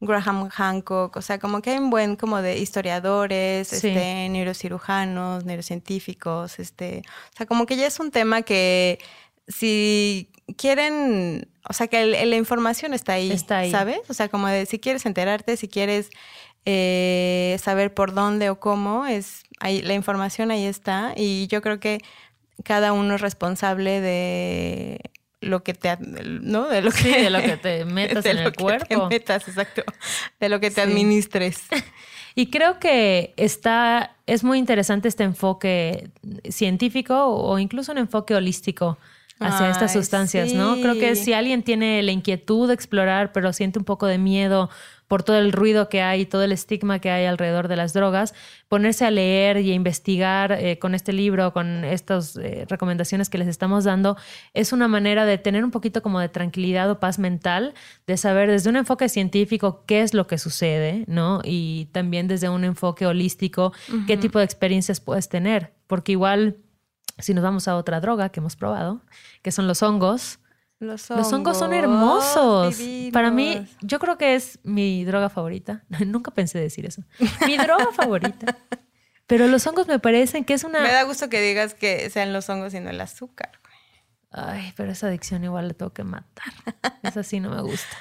[0.00, 6.58] Graham Hancock, o sea, como que hay un buen como de historiadores, este, neurocirujanos, neurocientíficos,
[6.60, 7.02] este,
[7.34, 9.00] o sea, como que ya es un tema que
[9.48, 14.00] si quieren, o sea, que la información está ahí, está ahí, ¿sabes?
[14.08, 16.10] O sea, como de si quieres enterarte, si quieres
[16.64, 21.80] eh, saber por dónde o cómo, es ahí, la información ahí está y yo creo
[21.80, 22.00] que
[22.62, 25.00] cada uno es responsable de
[25.40, 28.86] lo que te no de lo que de lo que te metas en el cuerpo
[28.86, 29.82] te metas exacto.
[30.40, 31.62] De lo que te administres.
[32.34, 36.10] Y creo que está es muy interesante este enfoque
[36.48, 38.96] científico o incluso un enfoque holístico
[39.40, 40.76] hacia estas sustancias, ¿no?
[40.76, 44.70] Creo que si alguien tiene la inquietud de explorar, pero siente un poco de miedo
[45.08, 48.34] por todo el ruido que hay, todo el estigma que hay alrededor de las drogas,
[48.68, 53.38] ponerse a leer y a investigar eh, con este libro, con estas eh, recomendaciones que
[53.38, 54.16] les estamos dando,
[54.52, 57.74] es una manera de tener un poquito como de tranquilidad o paz mental,
[58.06, 61.40] de saber desde un enfoque científico qué es lo que sucede, ¿no?
[61.42, 63.72] Y también desde un enfoque holístico,
[64.06, 66.58] qué tipo de experiencias puedes tener, porque igual
[67.18, 69.00] si nos vamos a otra droga que hemos probado,
[69.42, 70.38] que son los hongos,
[70.80, 72.78] los hongos, son hermosos.
[73.12, 75.84] Para mí, yo creo que es mi droga favorita.
[76.06, 77.02] Nunca pensé decir eso.
[77.46, 78.56] Mi droga favorita.
[79.26, 80.80] Pero los hongos me parecen que es una.
[80.80, 83.60] Me da gusto que digas que sean los hongos y no el azúcar.
[84.30, 86.52] Ay, pero esa adicción igual la tengo que matar.
[87.02, 87.96] Esa sí no me gusta.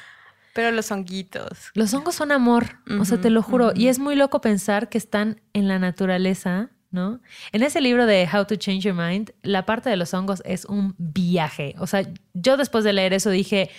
[0.54, 1.72] Pero los honguitos.
[1.74, 2.80] Los hongos son amor.
[3.00, 3.74] o sea, te lo juro.
[3.76, 7.22] Y es muy loco pensar que están en la naturaleza ¿no?
[7.52, 10.66] En ese libro de How to Change Your Mind, la parte de los hongos es
[10.66, 11.76] un viaje.
[11.80, 13.70] O sea, yo después de leer eso dije,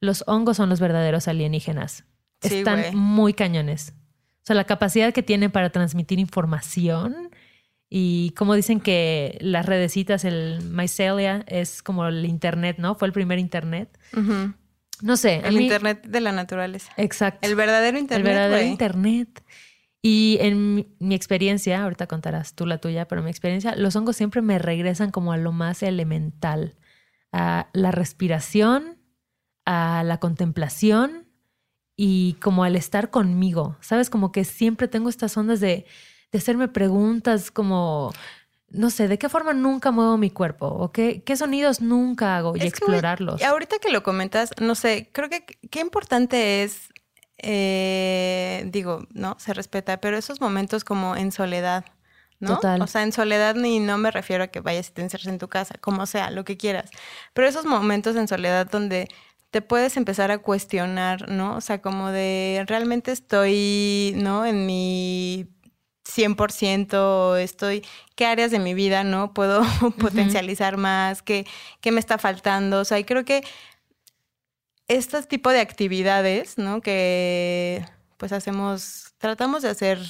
[0.00, 2.04] los hongos son los verdaderos alienígenas.
[2.42, 3.94] Están muy cañones.
[4.42, 7.30] O sea, la capacidad que tienen para transmitir información
[7.88, 12.94] y como dicen que las redecitas, el mycelia, es como el internet, ¿no?
[12.94, 13.96] Fue el primer internet.
[15.02, 15.42] No sé.
[15.44, 16.92] El internet de la naturaleza.
[16.96, 17.46] Exacto.
[17.46, 18.26] El verdadero internet.
[18.26, 19.44] El verdadero internet.
[20.08, 24.14] Y en mi, experiencia, ahorita contarás tú la tuya, pero en mi experiencia, los hongos
[24.14, 26.76] siempre me regresan como a lo más elemental,
[27.32, 28.98] a la respiración,
[29.64, 31.26] a la contemplación
[31.96, 33.78] y como al estar conmigo.
[33.80, 34.08] ¿Sabes?
[34.08, 35.86] Como que siempre tengo estas ondas de,
[36.32, 38.12] hacerme preguntas como,
[38.68, 40.68] no sé, ¿de qué forma nunca muevo mi cuerpo?
[40.68, 42.56] ¿O qué, qué sonidos nunca hago?
[42.56, 43.40] Y explorarlos.
[43.40, 46.90] y ahorita que lo comentas, no sé, creo que qué importante es
[47.38, 51.84] eh, digo, no, se respeta, pero esos momentos como en soledad,
[52.40, 52.56] ¿no?
[52.56, 52.80] Total.
[52.82, 55.48] O sea, en soledad ni no me refiero a que vayas y te en tu
[55.48, 56.90] casa, como sea, lo que quieras,
[57.34, 59.08] pero esos momentos en soledad donde
[59.50, 61.56] te puedes empezar a cuestionar, ¿no?
[61.56, 64.44] O sea, como de realmente estoy, ¿no?
[64.44, 65.48] En mi
[66.04, 67.84] 100%, estoy,
[68.14, 69.32] qué áreas de mi vida, ¿no?
[69.34, 69.62] Puedo
[69.98, 71.46] potencializar más, ¿Qué,
[71.80, 72.80] qué me está faltando.
[72.80, 73.42] O sea, y creo que
[74.88, 76.80] este tipo de actividades, ¿no?
[76.80, 77.84] Que
[78.16, 80.00] pues hacemos, tratamos de hacer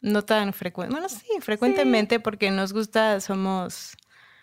[0.00, 3.96] no tan frecuente, bueno, sí, frecuentemente porque nos gusta, somos...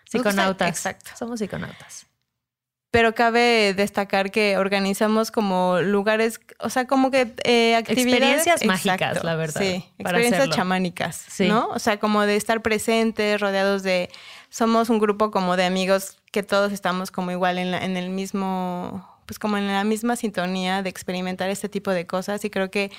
[0.06, 0.68] Psiconautas.
[0.68, 1.10] exacto.
[1.16, 2.06] Somos psiconautas.
[2.90, 8.46] Pero cabe destacar que organizamos como lugares, o sea, como que eh, actividades.
[8.46, 9.60] Experiencias mágicas, la verdad.
[9.60, 11.68] Sí, experiencias chamánicas, ¿no?
[11.70, 14.10] O sea, como de estar presentes, rodeados de.
[14.48, 19.13] Somos un grupo como de amigos que todos estamos como igual en, en el mismo
[19.26, 22.90] pues como en la misma sintonía de experimentar este tipo de cosas y creo que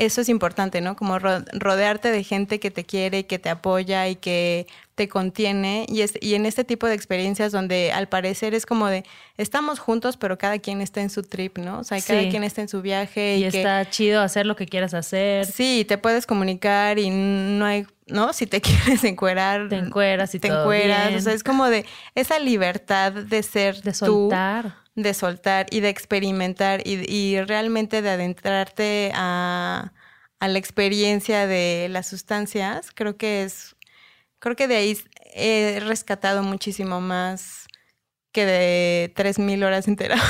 [0.00, 0.96] eso es importante, ¿no?
[0.96, 5.84] Como rodearte de gente que te quiere, que te apoya y que te contiene.
[5.88, 9.04] Y, es, y en este tipo de experiencias donde al parecer es como de,
[9.36, 11.80] estamos juntos, pero cada quien está en su trip, ¿no?
[11.80, 13.36] O sea, cada quien está en su viaje.
[13.36, 15.44] Y, está chido hacer lo que quieras hacer.
[15.44, 18.32] Sí, te puedes comunicar y no hay, ¿no?
[18.32, 19.68] Si te quieres encuerar.
[19.68, 21.14] Te encueras y te encueras.
[21.14, 25.88] O sea, es como de esa libertad de ser De soltar de soltar y de
[25.88, 29.92] experimentar y, realmente de adentrarte a,
[30.40, 33.76] la experiencia de las sustancias, creo que es,
[34.38, 34.98] creo que de ahí
[35.34, 37.66] he rescatado muchísimo más
[38.32, 40.22] que de 3.000 horas en terapia.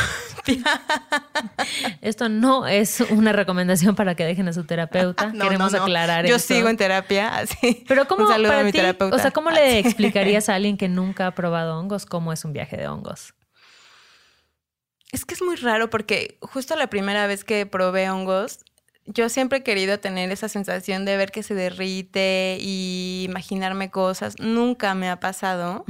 [2.00, 5.32] Esto no es una recomendación para que dejen a su terapeuta.
[5.40, 7.84] Queremos aclarar Yo sigo en terapia, así.
[7.86, 9.14] Pero ¿cómo, para mi terapeuta.
[9.14, 12.52] O sea, ¿cómo le explicarías a alguien que nunca ha probado hongos cómo es un
[12.52, 13.34] viaje de hongos?
[15.12, 18.60] Es que es muy raro porque justo la primera vez que probé hongos,
[19.06, 24.38] yo siempre he querido tener esa sensación de ver que se derrite y imaginarme cosas.
[24.38, 25.84] Nunca me ha pasado,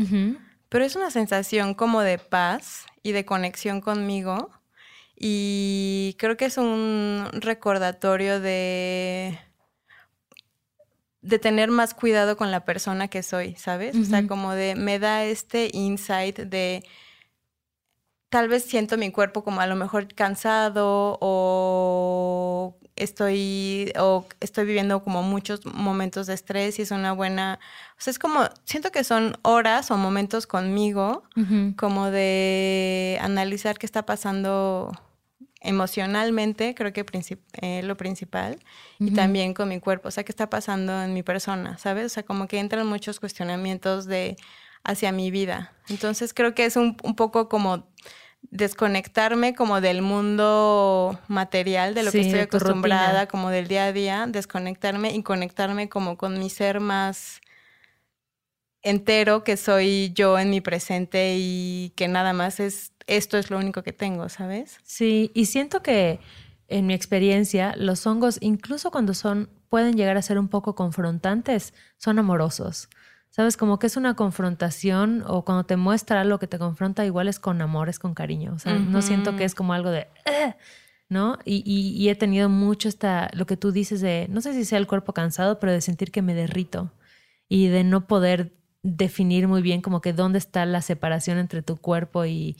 [0.69, 4.51] pero es una sensación como de paz y de conexión conmigo.
[5.17, 9.39] Y creo que es un recordatorio de
[11.23, 13.95] de tener más cuidado con la persona que soy, ¿sabes?
[13.97, 16.83] O sea, como de me da este insight de
[18.31, 25.03] tal vez siento mi cuerpo como a lo mejor cansado o estoy o estoy viviendo
[25.03, 27.59] como muchos momentos de estrés y es una buena,
[27.93, 31.25] o sea, es como siento que son horas o momentos conmigo
[31.77, 34.93] como de analizar qué está pasando
[35.63, 37.05] emocionalmente, creo que
[37.61, 38.59] eh, lo principal,
[38.99, 42.07] y también con mi cuerpo, o sea, qué está pasando en mi persona, ¿sabes?
[42.07, 44.37] O sea, como que entran muchos cuestionamientos de
[44.85, 45.73] hacia mi vida.
[45.89, 47.89] Entonces creo que es un, un poco como
[48.43, 54.27] desconectarme como del mundo material, de lo que estoy acostumbrada, como del día a día,
[54.29, 57.41] desconectarme y conectarme como con mi ser más
[58.83, 63.59] entero que soy yo en mi presente y que nada más es esto es lo
[63.59, 64.79] único que tengo, ¿sabes?
[64.85, 66.21] Sí, y siento que
[66.69, 71.75] en mi experiencia los hongos incluso cuando son pueden llegar a ser un poco confrontantes,
[71.99, 72.89] son amorosos.
[73.31, 73.57] ¿Sabes?
[73.57, 77.39] Como que es una confrontación o cuando te muestra algo que te confronta, igual es
[77.39, 78.55] con amor, es con cariño.
[78.55, 80.09] O sea, no siento que es como algo de,
[81.09, 81.39] ¿no?
[81.45, 84.79] Y, y, he tenido mucho esta, lo que tú dices de, no sé si sea
[84.79, 86.93] el cuerpo cansado, pero de sentir que me derrito
[87.49, 88.53] y de no poder
[88.83, 92.57] definir muy bien como que dónde está la separación entre tu cuerpo y,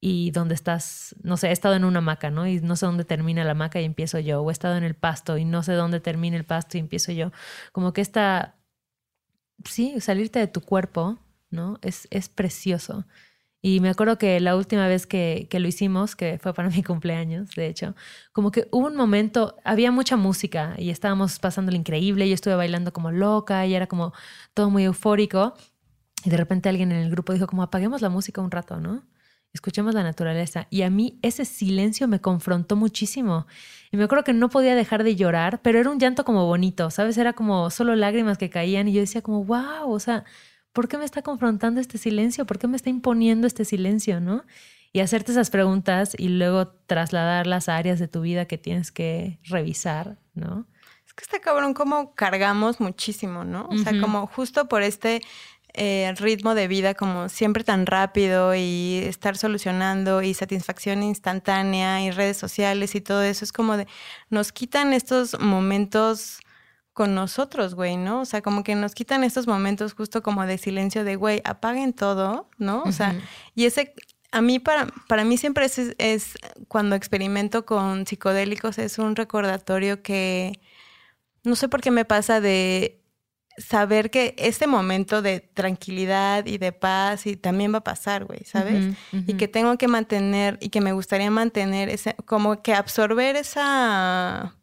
[0.00, 2.46] y dónde estás, no sé, he estado en una hamaca, ¿no?
[2.46, 4.94] Y no sé dónde termina la hamaca y empiezo yo, o he estado en el
[4.94, 7.32] pasto y no sé dónde termina el pasto y empiezo yo.
[7.72, 8.59] Como que esta
[9.64, 11.18] sí, salirte de tu cuerpo,
[11.50, 11.78] ¿no?
[11.82, 13.04] Es, es precioso.
[13.62, 16.82] Y me acuerdo que la última vez que, que, lo hicimos, que fue para mi
[16.82, 17.94] cumpleaños, de hecho,
[18.32, 22.54] como que hubo un momento, había mucha música y estábamos pasando lo increíble, yo estuve
[22.54, 24.12] bailando como loca y era como
[24.54, 25.54] todo muy eufórico.
[26.24, 29.02] Y de repente alguien en el grupo dijo como apaguemos la música un rato, ¿no?
[29.52, 30.66] Escuchemos la naturaleza.
[30.70, 33.46] Y a mí ese silencio me confrontó muchísimo.
[33.90, 36.90] Y me acuerdo que no podía dejar de llorar, pero era un llanto como bonito,
[36.90, 37.18] ¿sabes?
[37.18, 40.24] Era como solo lágrimas que caían y yo decía como, wow, o sea,
[40.72, 42.46] ¿por qué me está confrontando este silencio?
[42.46, 44.44] ¿Por qué me está imponiendo este silencio, no?
[44.92, 49.38] Y hacerte esas preguntas y luego trasladar las áreas de tu vida que tienes que
[49.44, 50.66] revisar, ¿no?
[51.06, 53.68] Es que está cabrón cómo cargamos muchísimo, ¿no?
[53.68, 55.22] O sea, como justo por este
[55.74, 62.10] eh, ritmo de vida como siempre tan rápido y estar solucionando y satisfacción instantánea y
[62.10, 63.86] redes sociales y todo eso es como de
[64.30, 66.40] nos quitan estos momentos
[66.92, 68.20] con nosotros, güey, ¿no?
[68.20, 71.92] O sea, como que nos quitan estos momentos justo como de silencio de, güey, apaguen
[71.92, 72.82] todo, ¿no?
[72.82, 73.18] O sea,
[73.54, 73.94] y ese,
[74.32, 76.34] a mí, para, para mí siempre es, es,
[76.68, 80.60] cuando experimento con psicodélicos, es un recordatorio que,
[81.44, 82.99] no sé por qué me pasa de
[83.58, 88.44] saber que este momento de tranquilidad y de paz y también va a pasar, güey,
[88.44, 88.96] ¿sabes?
[89.12, 94.54] Y que tengo que mantener y que me gustaría mantener ese, como que absorber esa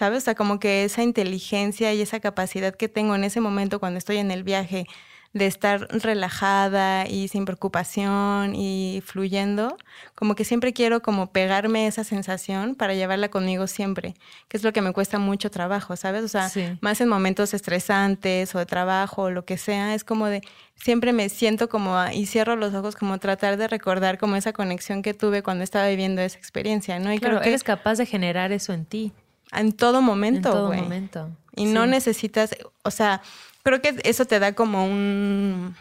[0.00, 0.22] ¿sabes?
[0.22, 3.98] O sea, como que esa inteligencia y esa capacidad que tengo en ese momento cuando
[3.98, 4.86] estoy en el viaje
[5.32, 9.76] de estar relajada y sin preocupación y fluyendo,
[10.16, 14.16] como que siempre quiero como pegarme esa sensación para llevarla conmigo siempre,
[14.48, 16.24] que es lo que me cuesta mucho trabajo, ¿sabes?
[16.24, 16.50] O sea,
[16.80, 20.42] más en momentos estresantes o de trabajo o lo que sea, es como de
[20.74, 25.02] siempre me siento como y cierro los ojos como tratar de recordar como esa conexión
[25.02, 27.12] que tuve cuando estaba viviendo esa experiencia, ¿no?
[27.12, 29.12] Y creo que eres capaz de generar eso en ti.
[29.52, 31.30] En todo momento, En todo momento.
[31.56, 33.22] Y no necesitas, o sea,
[33.62, 35.76] creo que eso te da como un...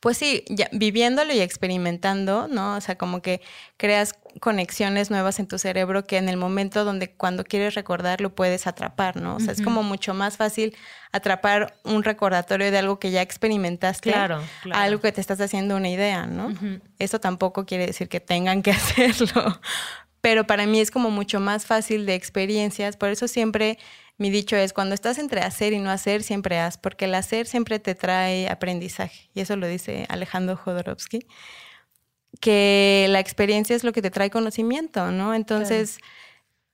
[0.00, 2.76] Pues sí, ya, viviéndolo y experimentando, ¿no?
[2.76, 3.40] O sea, como que
[3.76, 8.34] creas conexiones nuevas en tu cerebro que en el momento donde cuando quieres recordar lo
[8.34, 9.36] puedes atrapar, ¿no?
[9.36, 10.76] O sea, es como mucho más fácil
[11.12, 14.42] atrapar un recordatorio de algo que ya experimentaste claro,
[14.72, 16.52] a algo que te estás haciendo una idea, ¿no?
[16.98, 19.60] Eso tampoco quiere decir que tengan que hacerlo,
[20.20, 23.78] pero para mí es como mucho más fácil de experiencias, por eso siempre
[24.18, 27.46] mi dicho es, cuando estás entre hacer y no hacer, siempre haz, porque el hacer
[27.46, 29.28] siempre te trae aprendizaje.
[29.34, 31.26] Y eso lo dice Alejandro Jodorowsky,
[32.40, 35.34] que la experiencia es lo que te trae conocimiento, ¿no?
[35.34, 35.98] Entonces,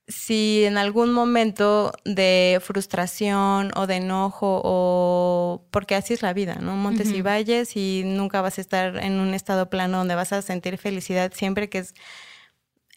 [0.07, 6.55] si en algún momento de frustración o de enojo o porque así es la vida,
[6.55, 6.75] ¿no?
[6.75, 10.41] Montes y valles y nunca vas a estar en un estado plano donde vas a
[10.41, 11.93] sentir felicidad siempre que es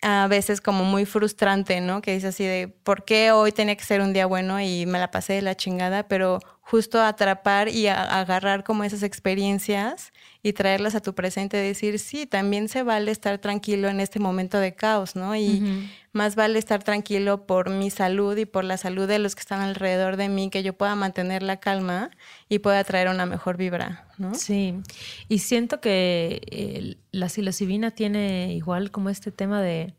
[0.08, 2.00] a veces como muy frustrante, ¿no?
[2.00, 5.00] Que dice así de, ¿por qué hoy tenía que ser un día bueno y me
[5.00, 6.06] la pasé de la chingada?
[6.06, 10.12] Pero justo atrapar y agarrar como esas experiencias
[10.46, 14.60] y traerlas a tu presente, decir, sí, también se vale estar tranquilo en este momento
[14.60, 15.34] de caos, ¿no?
[15.34, 19.40] Y más vale estar tranquilo por mi salud y por la salud de los que
[19.40, 22.12] están alrededor de mí, que yo pueda mantener la calma
[22.48, 24.36] y pueda traer una mejor vibra, ¿no?
[24.36, 24.76] Sí,
[25.26, 29.94] y siento que la psilocibina tiene igual como este tema de,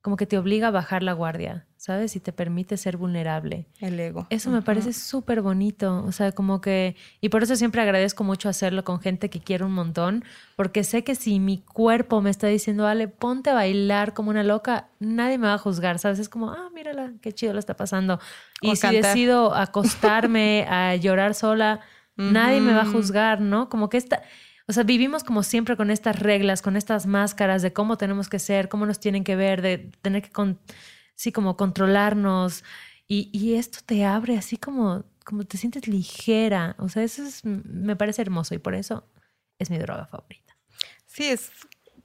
[0.00, 2.14] como que te obliga a bajar la guardia, ¿sabes?
[2.14, 3.66] Y te permite ser vulnerable.
[3.80, 4.28] El ego.
[4.30, 8.48] Eso me parece súper bonito, o sea, como que, y por eso siempre agradezco mucho
[8.48, 10.24] hacerlo con gente que quiero un montón,
[10.54, 14.44] porque sé que si mi cuerpo me está diciendo, vale, ponte a bailar como una
[14.44, 16.20] loca, nadie me va a juzgar, ¿sabes?
[16.20, 18.20] Es como, ah, mírala, qué chido lo está pasando.
[18.60, 21.80] Y si decido acostarme a llorar sola,
[22.14, 23.68] nadie me va a juzgar, ¿no?
[23.68, 24.22] Como que esta
[24.68, 28.38] o sea, vivimos como siempre con estas reglas, con estas máscaras de cómo tenemos que
[28.38, 30.30] ser, cómo nos tienen que ver, de tener que,
[31.22, 32.64] sí, como controlarnos.
[33.06, 36.74] Y, esto te abre así como, como te sientes ligera.
[36.78, 39.06] O sea, eso es, me parece hermoso y por eso
[39.58, 40.56] es mi droga favorita.
[41.06, 41.52] Sí, es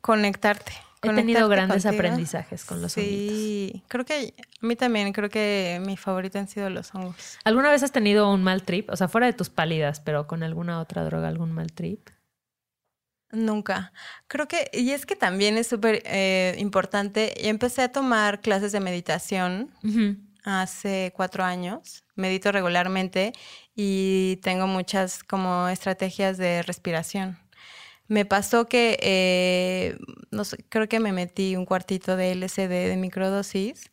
[0.02, 0.74] conectarte.
[1.02, 3.10] He tenido grandes aprendizajes con los hongos.
[3.10, 7.40] Sí, creo que a mí también, creo que mi favorito han sido los hongos.
[7.46, 8.90] ¿Alguna vez has tenido un mal trip?
[8.90, 12.10] O sea, fuera de tus pálidas, pero con alguna otra droga, algún mal trip?
[13.32, 13.92] Nunca.
[14.28, 18.80] Creo que, y es que también es súper eh, importante, empecé a tomar clases de
[18.80, 19.72] meditación
[20.44, 23.34] hace cuatro años, medito regularmente
[23.76, 27.38] y tengo muchas como estrategias de respiración.
[28.08, 29.98] Me pasó que, eh,
[30.32, 33.90] no sé, creo que me metí un cuartito de LSD de microdosis,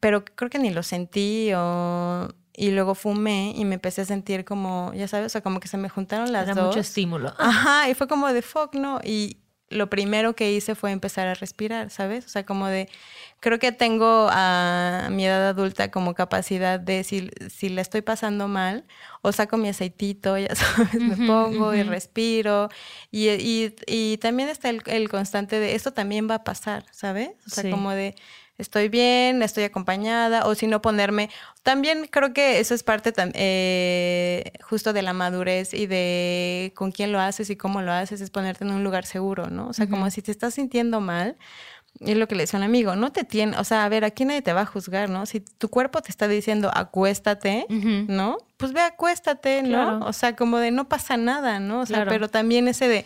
[0.00, 4.44] pero creo que ni lo sentí o y luego fumé y me empecé a sentir
[4.44, 6.66] como, ya sabes, o sea, como que se me juntaron las Era dos.
[6.68, 7.34] mucho estímulo.
[7.38, 9.00] Ajá, y fue como de fuck, ¿no?
[9.04, 9.38] Y
[9.68, 12.24] lo primero que hice fue empezar a respirar, ¿sabes?
[12.24, 12.88] O sea, como de,
[13.40, 18.48] creo que tengo a mi edad adulta como capacidad de si, si la estoy pasando
[18.48, 18.84] mal,
[19.22, 22.68] o saco mi aceitito, ya sabes, me pongo y respiro.
[23.10, 27.30] Y, y, y, también está el, el, constante de, esto también va a pasar, ¿sabes?
[27.46, 28.14] O sea, como de
[28.58, 31.30] estoy bien, estoy acompañada, o si no ponerme.
[31.62, 37.12] También creo que eso es parte eh, justo de la madurez y de con quién
[37.12, 39.68] lo haces y cómo lo haces, es ponerte en un lugar seguro, ¿no?
[39.68, 41.36] O sea, como si te estás sintiendo mal,
[42.00, 44.24] es lo que le decía un amigo, no te tiene, o sea, a ver, aquí
[44.24, 45.26] nadie te va a juzgar, ¿no?
[45.26, 48.38] Si tu cuerpo te está diciendo acuéstate, ¿no?
[48.56, 50.00] Pues ve, acuéstate, ¿no?
[50.00, 51.80] O sea, como de no pasa nada, ¿no?
[51.80, 53.04] O sea, pero también ese de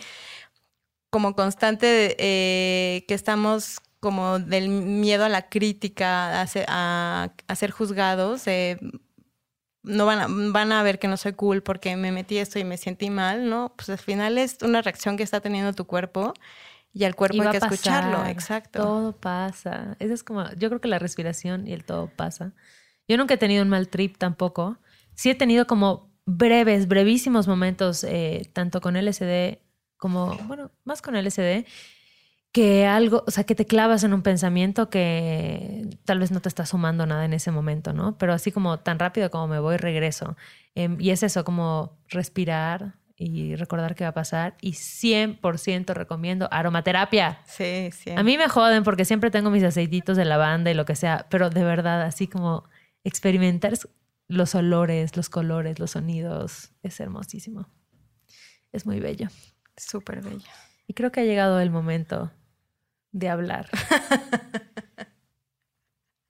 [1.11, 7.71] como constante eh, que estamos como del miedo a la crítica, a ser, a, ser
[7.71, 8.45] juzgados,
[9.83, 12.65] no van a, van a ver que no soy cool porque me metí esto y
[12.65, 13.75] me sentí mal, ¿no?
[13.77, 16.35] Pues al final es una reacción que está teniendo tu cuerpo
[16.93, 18.83] y al cuerpo hay que escucharlo, exacto.
[18.83, 19.97] Todo pasa.
[20.01, 22.53] Eso es como, yo creo que la respiración y el todo pasa.
[23.07, 24.79] Yo nunca he tenido un mal trip tampoco.
[25.15, 29.59] Sí he tenido como breves, brevísimos momentos, eh, tanto con LSD
[29.97, 31.67] como, bueno, más con LSD,
[32.53, 36.49] que algo, o sea, que te clavas en un pensamiento que tal vez no te
[36.49, 38.19] está sumando nada en ese momento, ¿no?
[38.19, 40.37] Pero así como tan rápido como me voy, regreso.
[40.75, 44.57] Em, y es eso, como respirar y recordar qué va a pasar.
[44.61, 47.41] Y 100% recomiendo aromaterapia.
[47.45, 48.11] Sí, sí.
[48.17, 51.27] A mí me joden porque siempre tengo mis aceititos de lavanda y lo que sea,
[51.31, 52.65] pero de verdad, así como
[53.05, 53.75] experimentar
[54.27, 57.69] los olores, los colores, los sonidos, es hermosísimo.
[58.73, 59.29] Es muy bello.
[59.77, 60.49] Súper bello.
[60.87, 62.33] Y creo que ha llegado el momento
[63.13, 63.69] de hablar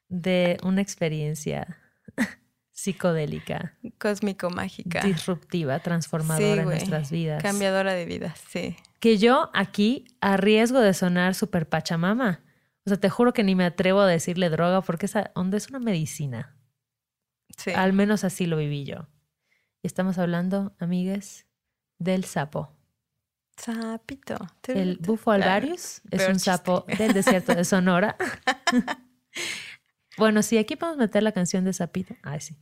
[0.09, 1.77] de una experiencia
[2.73, 5.03] psicodélica, Cósmico-mágica.
[5.03, 7.43] disruptiva, transformadora Sí, en nuestras vidas.
[7.43, 8.77] Cambiadora de vida, sí.
[9.01, 12.43] Que yo aquí, a riesgo de sonar super pachamama,
[12.87, 15.69] o sea, te juro que ni me atrevo a decirle droga porque esa onda es
[15.69, 16.57] una medicina.
[17.59, 17.73] Sí.
[17.73, 19.09] Al menos así lo viví yo.
[19.83, 21.47] Y estamos hablando, amigues,
[21.99, 22.75] del sapo.
[23.61, 24.37] Sapito.
[24.69, 28.17] El bufo alvarius es un sapo del desierto de Sonora.
[30.19, 32.15] bueno, sí, aquí podemos meter la canción de Sapito.
[32.23, 32.57] Ay, sí.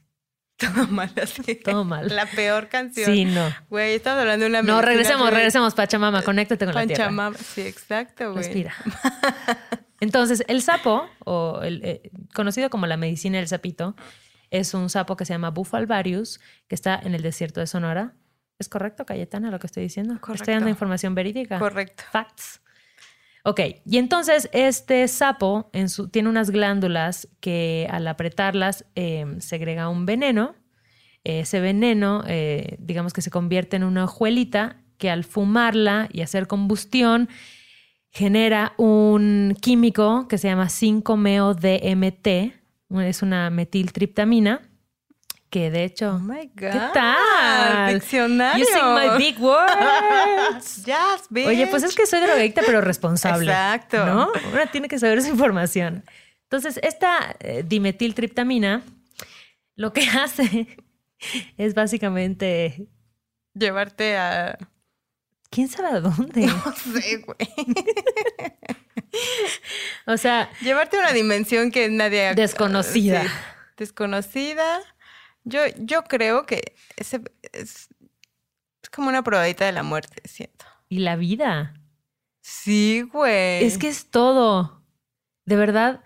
[0.56, 1.54] Todo mal así.
[1.54, 2.08] Todo mal.
[2.08, 3.06] La peor canción.
[3.06, 3.48] Sí, no.
[3.70, 7.04] Güey, estamos hablando de una No, regresemos, regresemos, Pachamama, conéctate con la tierra.
[7.04, 7.38] Panchamama.
[7.38, 8.42] Sí, exacto, güey.
[8.42, 8.74] Respira.
[10.00, 13.94] Entonces, el sapo, o el, eh, conocido como la medicina del sapito,
[14.50, 18.14] es un sapo que se llama Bufo alvarius, que está en el desierto de Sonora.
[18.58, 20.14] ¿Es correcto, Cayetana, lo que estoy diciendo?
[20.20, 20.42] Correcto.
[20.42, 21.58] Estoy dando información verídica.
[21.58, 22.02] Correcto.
[22.10, 22.60] Facts.
[23.44, 29.88] Ok, y entonces este sapo en su, tiene unas glándulas que al apretarlas eh, segrega
[29.88, 30.56] un veneno.
[31.24, 36.46] Ese veneno, eh, digamos que se convierte en una hojuelita que al fumarla y hacer
[36.46, 37.28] combustión
[38.10, 42.52] genera un químico que se llama 5-MeO-DMT.
[43.02, 44.67] Es una metiltriptamina
[45.50, 46.14] que de hecho...
[46.14, 46.70] Oh my God.
[46.70, 47.94] ¿Qué tal?
[47.94, 48.64] Diccionario.
[48.64, 50.84] Using my big words.
[50.84, 51.46] Yes, bitch.
[51.46, 53.50] Oye, pues es que soy drogadicta, pero responsable.
[53.50, 54.04] Exacto.
[54.04, 54.28] ¿No?
[54.52, 56.04] Una tiene que saber esa información.
[56.44, 58.82] Entonces, esta eh, dimetiltriptamina
[59.76, 60.76] lo que hace
[61.56, 62.88] es básicamente.
[63.54, 64.58] Llevarte a.
[65.50, 66.46] ¿Quién sabe a dónde?
[66.46, 67.38] No sé, güey.
[70.06, 72.34] O sea, Llevarte a una dimensión que nadie.
[72.34, 73.22] Desconocida.
[73.22, 73.28] Sí,
[73.76, 74.80] desconocida.
[75.48, 77.22] Yo, yo creo que ese
[77.52, 77.88] es,
[78.82, 80.64] es como una probadita de la muerte, siento.
[80.88, 81.74] y la vida.
[82.40, 83.64] Sí, güey.
[83.64, 84.82] Es que es todo.
[85.44, 86.02] De verdad,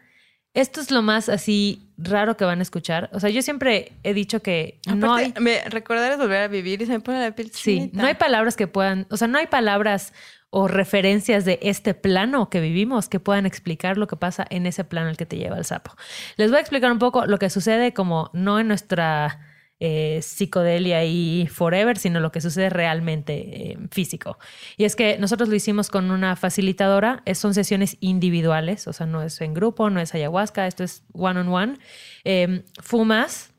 [0.54, 3.08] esto es lo más así raro que van a escuchar.
[3.12, 5.32] O sea, yo siempre he dicho que no hay.
[5.40, 8.14] Me, recordar es volver a vivir y se me pone la piel Sí, no hay
[8.14, 10.12] palabras que puedan, o sea, no hay palabras
[10.54, 14.84] o referencias de este plano que vivimos que puedan explicar lo que pasa en ese
[14.84, 15.92] plano al que te lleva el sapo.
[16.36, 19.40] Les voy a explicar un poco lo que sucede como no en nuestra
[19.80, 24.38] eh, psicodelia y forever, sino lo que sucede realmente eh, físico.
[24.76, 29.06] Y es que nosotros lo hicimos con una facilitadora, es- son sesiones individuales, o sea,
[29.06, 31.78] no es en grupo, no es ayahuasca, esto es one on one.
[32.24, 33.54] Eh, fumas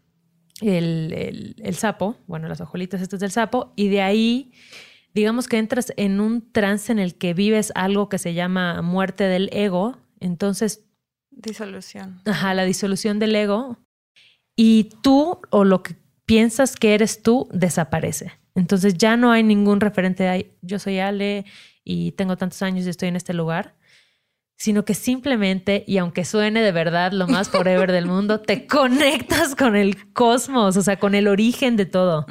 [0.61, 4.53] el, el- el sapo, bueno, las hojuelitas estas del sapo, y de ahí,
[5.14, 9.24] digamos que entras en un trance en el que vives algo que se llama muerte
[9.26, 9.97] del ego.
[10.20, 10.86] Entonces,
[11.32, 12.22] Disolución.
[12.26, 13.78] ajá, la disolución del ego,
[14.55, 15.95] y tú o lo que
[16.26, 18.32] piensas que eres tú desaparece.
[18.55, 21.45] Entonces ya no hay ningún referente de "Ay, yo soy Ale
[21.84, 23.76] y tengo tantos años y estoy en este lugar,
[24.64, 29.55] sino que simplemente, y aunque suene de verdad lo más forever del mundo, te conectas
[29.57, 32.26] con el cosmos, o sea, con el origen de todo.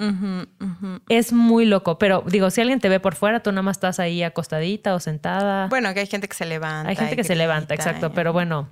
[1.10, 4.00] Es muy loco, pero digo, si alguien te ve por fuera, tú nada más estás
[4.00, 5.66] ahí acostadita o sentada.
[5.66, 6.88] Bueno, que hay gente que se levanta.
[6.88, 8.70] Hay gente que se levanta, exacto, pero bueno,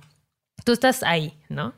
[0.65, 1.75] tú estás ahí, ¿no?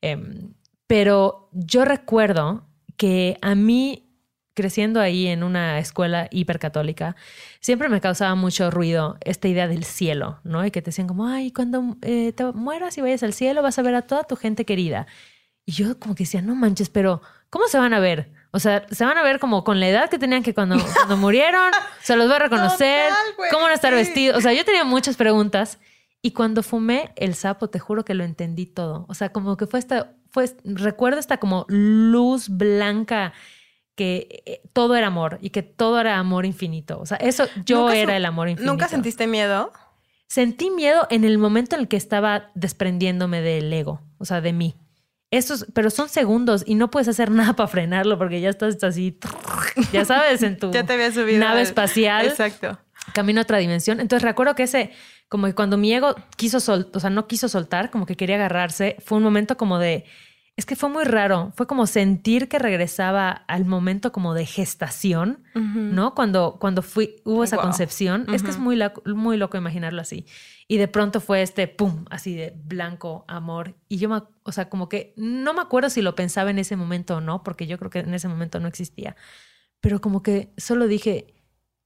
[0.00, 0.54] Em,
[0.86, 2.66] pero yo recuerdo
[2.96, 4.05] que a mí,
[4.56, 7.14] creciendo ahí en una escuela hipercatólica,
[7.60, 10.64] siempre me causaba mucho ruido esta idea del cielo, ¿no?
[10.64, 13.78] Y que te decían como, ay, cuando eh, te mueras y vayas al cielo vas
[13.78, 15.06] a ver a toda tu gente querida.
[15.66, 18.32] Y yo como que decía, no manches, pero ¿cómo se van a ver?
[18.50, 21.18] O sea, se van a ver como con la edad que tenían que cuando, cuando
[21.18, 21.70] murieron,
[22.02, 24.38] se los va a reconocer, Total, cómo van a estar vestidos.
[24.38, 25.78] O sea, yo tenía muchas preguntas
[26.22, 29.04] y cuando fumé el sapo, te juro que lo entendí todo.
[29.08, 33.34] O sea, como que fue esta, fue, recuerdo esta como luz blanca
[33.96, 37.00] que eh, todo era amor y que todo era amor infinito.
[37.00, 38.70] O sea, eso yo ¿Nunca era el amor infinito.
[38.72, 39.72] ¿Nunca sentiste miedo?
[40.28, 44.52] Sentí miedo en el momento en el que estaba desprendiéndome del ego, o sea, de
[44.52, 44.76] mí.
[45.32, 49.18] Estos, pero son segundos y no puedes hacer nada para frenarlo porque ya estás así,
[49.92, 51.38] ya sabes, en tu Ya te había subido.
[51.40, 52.78] nave al- espacial, Exacto.
[53.12, 53.98] camino a otra dimensión.
[54.00, 54.90] Entonces recuerdo que ese,
[55.28, 58.36] como que cuando mi ego quiso soltar, o sea, no quiso soltar, como que quería
[58.36, 60.04] agarrarse, fue un momento como de,
[60.56, 65.42] es que fue muy raro, fue como sentir que regresaba al momento como de gestación,
[65.54, 66.14] ¿no?
[66.14, 67.64] Cuando, cuando fui, hubo esa Wow.
[67.64, 68.26] concepción.
[68.32, 70.24] Es que es muy, laco- muy loco imaginarlo así.
[70.66, 73.74] Y de pronto fue este pum, así de blanco, amor.
[73.88, 76.74] Y yo, me, o sea, como que no me acuerdo si lo pensaba en ese
[76.76, 79.14] momento o no, porque yo creo que en ese momento no existía.
[79.80, 81.34] pero como que solo dije,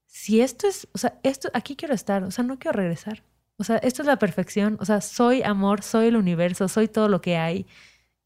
[0.07, 3.23] si esto es, o sea, esto, aquí quiero estar, o sea, no quiero regresar.
[3.57, 7.09] O sea, esto es la perfección, o sea, soy amor, soy el universo, soy todo
[7.09, 7.67] lo que hay.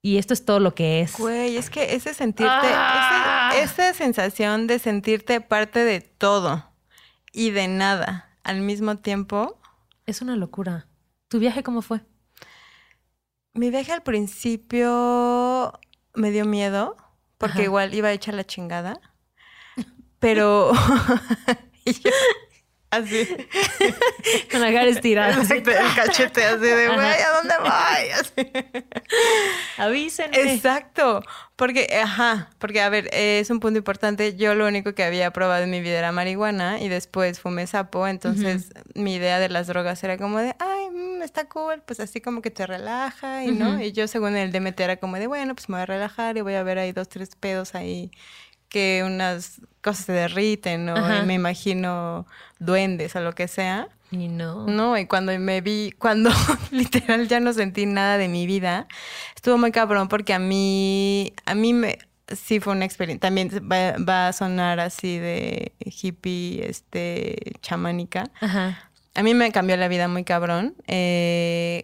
[0.05, 1.17] Y esto es todo lo que es.
[1.17, 3.49] Güey, es que ese sentirte, Ah.
[3.55, 6.63] esa sensación de sentirte parte de todo
[7.31, 9.59] y de nada al mismo tiempo.
[10.05, 10.85] Es una locura.
[11.27, 12.01] ¿Tu viaje cómo fue?
[13.55, 15.73] Mi viaje al principio
[16.13, 16.97] me dio miedo
[17.39, 17.63] porque Ajá.
[17.63, 18.99] igual iba hecha la chingada.
[20.19, 20.71] Pero
[21.83, 22.11] y yo,
[22.89, 23.27] así,
[24.51, 25.41] Con la cara estirada.
[25.41, 28.09] exacto, el cachete así de, güey, ¿a dónde voy?
[28.19, 28.51] Así.
[29.77, 30.53] Avísenme.
[30.53, 31.21] Exacto,
[31.55, 34.35] porque, ajá, porque a ver, es un punto importante.
[34.35, 38.07] Yo lo único que había probado en mi vida era marihuana y después fumé sapo,
[38.07, 42.21] entonces mi idea de las drogas era como de, ay, mm, está cool, pues así
[42.21, 43.81] como que te relaja y no.
[43.81, 46.41] Y yo según el DMT era como de, bueno, pues me voy a relajar y
[46.41, 48.11] voy a ver ahí dos, tres pedos ahí
[48.69, 51.21] que unas cosas se derriten o Ajá.
[51.23, 52.25] me imagino
[52.59, 53.87] duendes o lo que sea.
[54.11, 54.65] Y no.
[54.67, 56.29] No, y cuando me vi, cuando
[56.71, 58.87] literal ya no sentí nada de mi vida,
[59.35, 61.97] estuvo muy cabrón porque a mí, a mí me,
[62.35, 68.29] sí fue una experiencia, también va, va a sonar así de hippie, este, chamánica.
[68.41, 68.89] Ajá.
[69.15, 70.75] A mí me cambió la vida muy cabrón.
[70.87, 71.83] Eh,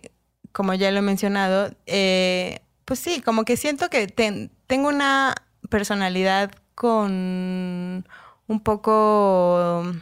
[0.52, 5.34] como ya lo he mencionado, eh, pues sí, como que siento que ten- tengo una
[5.70, 6.52] personalidad
[6.82, 8.08] con
[8.48, 9.94] un poco, o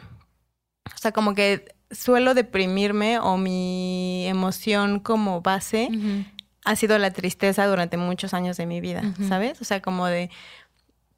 [0.96, 5.90] sea, como que suelo deprimirme o mi emoción como base
[6.64, 9.02] ha sido la tristeza durante muchos años de mi vida.
[9.28, 9.60] ¿sabes?
[9.60, 10.30] O sea, como de...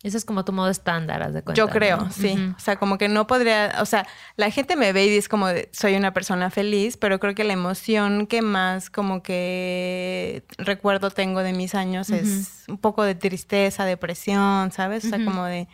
[0.03, 1.59] Ese es como tu modo estándar, haz de cuenta.
[1.59, 2.11] Yo creo, ¿no?
[2.11, 2.35] sí.
[2.57, 5.47] O sea, como que no podría, o sea, la gente me ve y dice como
[5.71, 11.43] soy una persona feliz, pero creo que la emoción que más como que recuerdo tengo
[11.45, 15.05] de mis años es un poco de tristeza, depresión, ¿sabes?
[15.05, 15.69] O sea, como de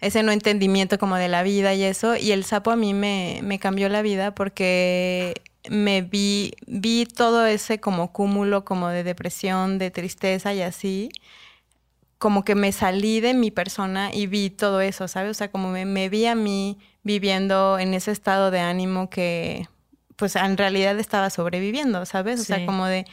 [0.00, 2.14] ese no entendimiento como de la vida y eso.
[2.14, 5.34] Y el sapo a mí me, me cambió la vida porque
[5.68, 11.10] me vi, vi todo ese como cúmulo como de depresión, de tristeza y así
[12.20, 15.30] como que me salí de mi persona y vi todo eso, ¿sabes?
[15.32, 19.66] O sea, como me, me vi a mí viviendo en ese estado de ánimo que,
[20.16, 22.38] pues, en realidad estaba sobreviviendo, ¿sabes?
[22.40, 22.48] O Sí.
[22.52, 23.06] sea, como de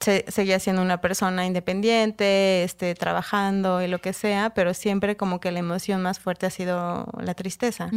[0.00, 5.40] se- seguía siendo una persona independiente, este, trabajando y lo que sea, pero siempre como
[5.40, 7.88] que la emoción más fuerte ha sido la tristeza.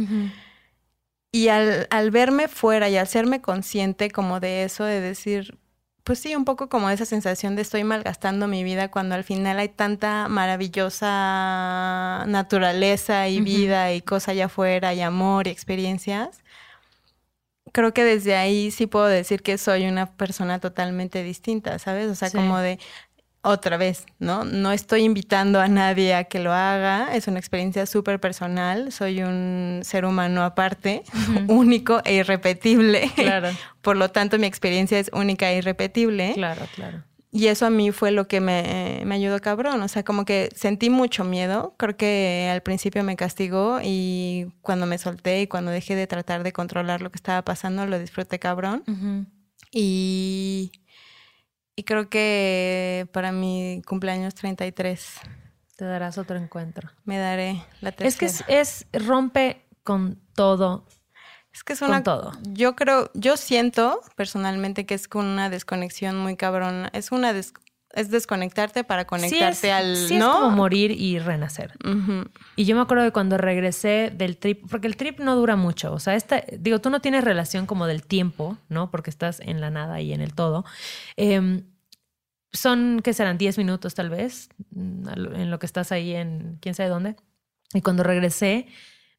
[1.32, 5.58] Y al, al verme fuera y al serme consciente como de eso, de decir,
[6.06, 9.58] pues sí, un poco como esa sensación de estoy malgastando mi vida cuando al final
[9.58, 16.44] hay tanta maravillosa naturaleza y vida y cosa allá afuera y amor y experiencias.
[17.72, 22.08] Creo que desde ahí sí puedo decir que soy una persona totalmente distinta, ¿sabes?
[22.08, 22.36] O sea, Sí.
[22.36, 22.78] como de
[23.46, 24.44] otra vez, ¿no?
[24.44, 29.22] No estoy invitando a nadie a que lo haga, es una experiencia súper personal, soy
[29.22, 31.04] un ser humano aparte,
[31.48, 33.10] único e irrepetible.
[33.14, 33.48] Claro,
[33.82, 36.32] Por lo tanto, mi experiencia es única e irrepetible.
[36.34, 37.04] claro, claro.
[37.32, 39.82] Y eso a mí fue lo que me, me ayudó cabrón.
[39.82, 41.74] O sea, como que sentí mucho miedo.
[41.76, 46.44] Creo que al principio me castigó y cuando me solté y cuando dejé de tratar
[46.44, 48.82] de controlar lo que estaba pasando, lo disfruté cabrón.
[49.70, 50.72] Y,
[51.76, 55.20] y creo que para mi cumpleaños 33
[55.76, 56.90] Te darás otro encuentro.
[57.04, 58.08] me daré la tercera.
[58.08, 60.86] Es que es, es rompe con todo.
[61.52, 62.32] Es que es Con una todo.
[62.42, 66.90] Yo creo, yo siento personalmente que es con una desconexión muy cabrona.
[66.92, 67.54] Es una des-
[67.96, 70.32] es desconectarte para conectarte sí es, al sí es no.
[70.32, 71.72] como morir y renacer.
[71.82, 72.28] Ujú.
[72.54, 75.92] Y yo me acuerdo que cuando regresé del trip, porque el trip no dura mucho,
[75.94, 78.90] o sea, esta, digo, tú no tienes relación como del tiempo, ¿no?
[78.90, 80.66] Porque estás en la nada y en el todo.
[81.16, 81.64] Em,
[82.52, 83.38] son, ¿qué serán?
[83.38, 87.16] 10 minutos tal vez, mm, en lo que estás ahí en quién sabe dónde.
[87.72, 88.66] Y cuando regresé,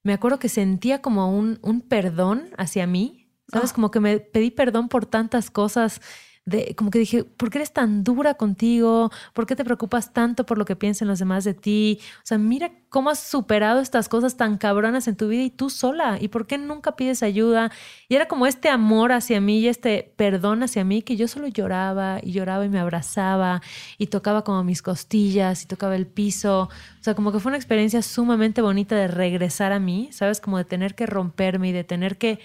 [0.04, 3.72] me acuerdo que sentía como un, un perdón hacia mí, ¿sabes?
[3.72, 3.74] Ah.
[3.74, 6.00] Como que me pedí perdón por tantas cosas.
[6.48, 9.12] De, como que dije, ¿por qué eres tan dura contigo?
[9.34, 12.00] ¿Por qué te preocupas tanto por lo que piensen los demás de ti?
[12.20, 15.70] O sea, mira cómo has superado estas cosas tan cabronas en tu vida y tú
[15.70, 16.18] sola.
[16.22, 17.70] ¿Y por qué nunca pides ayuda?
[18.08, 21.48] Y era como este amor hacia mí y este perdón hacia mí que yo solo
[21.48, 23.62] lloraba y lloraba y me abrazaba
[23.98, 26.70] y tocaba como mis costillas y tocaba el piso.
[27.00, 30.40] O sea, como que fue una experiencia sumamente bonita de regresar a mí, ¿sabes?
[30.40, 32.40] Como de tener que romperme y de tener que,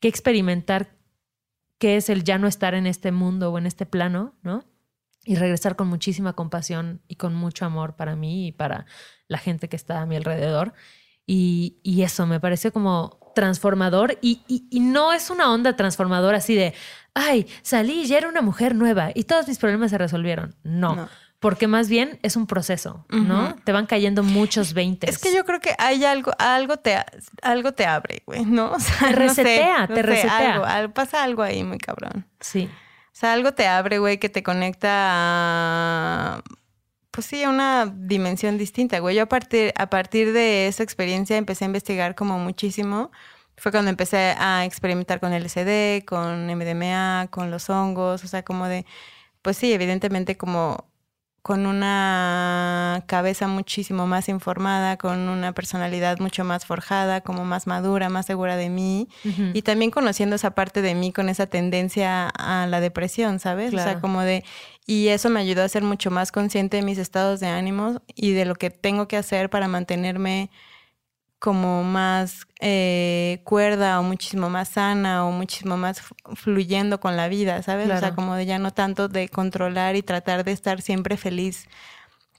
[0.00, 0.95] que experimentar
[1.78, 4.64] qué es el ya no estar en este mundo o en este plano, ¿no?
[5.24, 8.86] Y regresar con muchísima compasión y con mucho amor para mí y para
[9.28, 10.72] la gente que está a mi alrededor.
[11.26, 16.38] Y, y eso me pareció como transformador y, y- y no es una onda transformadora
[16.38, 16.72] así de,
[17.14, 20.54] ay, salí y ya era una mujer nueva y todos mis problemas se resolvieron.
[20.62, 21.08] No, No.
[21.40, 23.56] Porque más bien es un proceso, ¿no?
[23.64, 25.08] Te van cayendo muchos 20.
[25.08, 26.96] Es que yo creo que hay algo, algo te,
[27.42, 28.72] algo te abre, güey, ¿no?
[28.76, 30.56] O sea, te resetea, te resetea.
[30.62, 32.26] Algo, pasa algo ahí muy cabrón.
[32.40, 32.68] Sí.
[32.72, 36.42] O sea, algo te abre, güey, que te conecta a
[37.16, 39.16] pues sí, una dimensión distinta, güey.
[39.16, 43.10] Yo a partir, a partir de esa experiencia empecé a investigar como muchísimo.
[43.56, 48.68] Fue cuando empecé a experimentar con LSD, con MDMA, con los hongos, o sea, como
[48.68, 48.84] de,
[49.40, 50.90] pues sí, evidentemente como
[51.46, 58.08] con una cabeza muchísimo más informada, con una personalidad mucho más forjada, como más madura,
[58.08, 59.08] más segura de mí,
[59.54, 63.72] y también conociendo esa parte de mí con esa tendencia a la depresión, ¿sabes?
[63.72, 64.42] O sea, como de,
[64.88, 68.32] y eso me ayudó a ser mucho más consciente de mis estados de ánimo y
[68.32, 70.50] de lo que tengo que hacer para mantenerme
[71.38, 76.02] como más eh, cuerda o muchísimo más sana o muchísimo más
[76.34, 77.90] fluyendo con la vida, ¿sabes?
[77.90, 81.68] O sea, como de ya no tanto de controlar y tratar de estar siempre feliz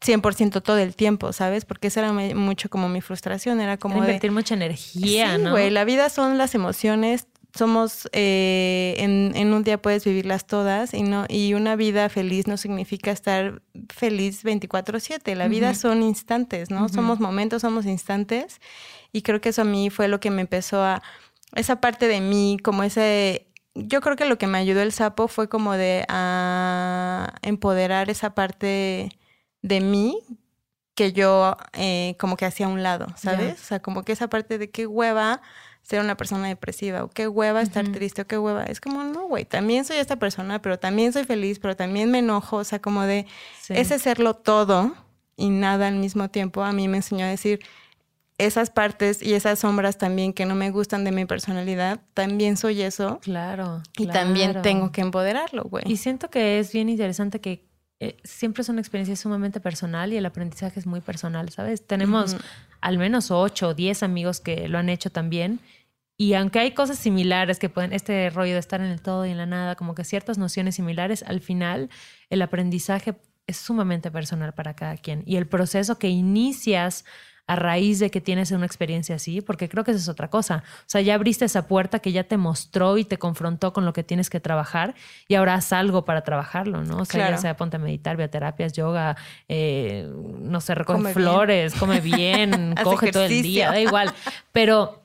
[0.01, 1.65] 100% todo el tiempo, ¿sabes?
[1.65, 5.85] Porque esa era mucho como mi frustración, era como invertir mucha energía, sí, güey, la
[5.85, 11.53] vida son las emociones, somos eh, en, un día puedes vivirlas todas y no y
[11.53, 17.61] una vida feliz no significa estar feliz 24/7 la vida son instantes no somos momentos
[17.61, 18.59] somos instantes.
[19.13, 21.01] Y creo que eso a mí fue lo que me empezó a
[21.55, 25.27] esa parte de mí como ese yo creo que lo que me ayudó el sapo
[25.27, 29.09] fue como de a empoderar esa parte
[29.61, 30.19] de mí
[30.95, 33.61] que yo eh, como que hacía a un lado, ¿sabes?
[33.61, 35.41] O sea, como que esa parte de qué hueva
[35.87, 38.65] ser una persona depresiva o qué hueva estar triste o qué hueva.
[38.65, 42.19] Es como, no, güey, también soy esta persona, pero también soy feliz, pero también me
[42.19, 42.57] enojo.
[42.57, 43.25] O sea, como de
[43.69, 44.93] ese serlo todo
[45.37, 47.61] y nada al mismo tiempo, a mí me enseñó a decir
[48.37, 52.81] esas partes y esas sombras también que no me gustan de mi personalidad, también soy
[52.81, 53.19] eso.
[53.21, 53.81] Claro.
[53.97, 55.85] Y también tengo que empoderarlo, güey.
[55.87, 57.65] Y siento que es bien interesante que
[57.99, 61.87] eh, siempre es una experiencia sumamente personal y el aprendizaje es muy personal, ¿sabes?
[61.87, 62.35] Tenemos
[62.81, 65.59] al menos ocho o diez amigos que lo han hecho también
[66.17, 69.29] y aunque hay cosas similares que pueden, este rollo de estar en el todo y
[69.29, 71.91] en la nada, como que ciertas nociones similares, al final
[72.31, 73.15] el aprendizaje
[73.45, 75.21] es sumamente personal para cada quien.
[75.27, 77.05] Y el proceso que inicias
[77.47, 80.63] a raíz de que tienes una experiencia así, porque creo que esa es otra cosa.
[80.81, 83.93] O sea, ya abriste esa puerta que ya te mostró y te confrontó con lo
[83.93, 84.95] que tienes que trabajar
[85.29, 86.97] y ahora haz algo para trabajarlo, ¿no?
[86.97, 89.15] O sea, ya sea ponte a meditar, vea terapias, yoga,
[89.47, 94.13] eh, no sé, recoge flores, come bien, coge todo el día, da igual.
[94.51, 95.03] Pero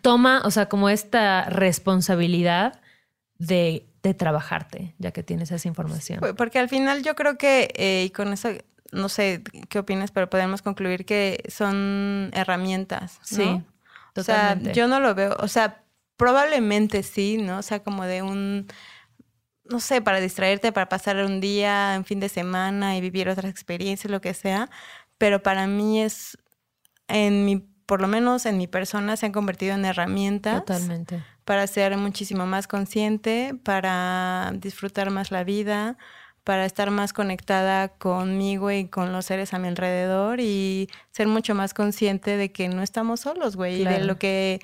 [0.00, 2.80] toma, o sea, como esta responsabilidad
[3.38, 3.84] de,
[4.16, 6.20] trabajarte, ya que tienes esa información.
[6.38, 8.48] Porque al final yo creo que, eh, y con eso,
[8.92, 13.18] no sé qué opinas, pero podemos concluir que son herramientas.
[13.18, 13.36] ¿no?
[13.36, 13.62] Sí.
[14.16, 15.84] O sea, yo no lo veo, o sea,
[16.16, 17.58] probablemente sí, ¿no?
[17.58, 18.66] O sea, como de un,
[19.64, 23.50] no sé, para distraerte, para pasar un día, en fin de semana y vivir otras
[23.50, 24.70] experiencias, lo que sea,
[25.18, 26.36] pero para mí es,
[27.06, 30.62] en mi por lo menos en mi persona, se han convertido en herramientas.
[30.62, 31.24] Totalmente.
[31.46, 35.96] Para ser muchísimo más consciente, para disfrutar más la vida,
[36.48, 41.54] para estar más conectada conmigo y con los seres a mi alrededor y ser mucho
[41.54, 44.58] más consciente de que no estamos solos, güey, y de lo que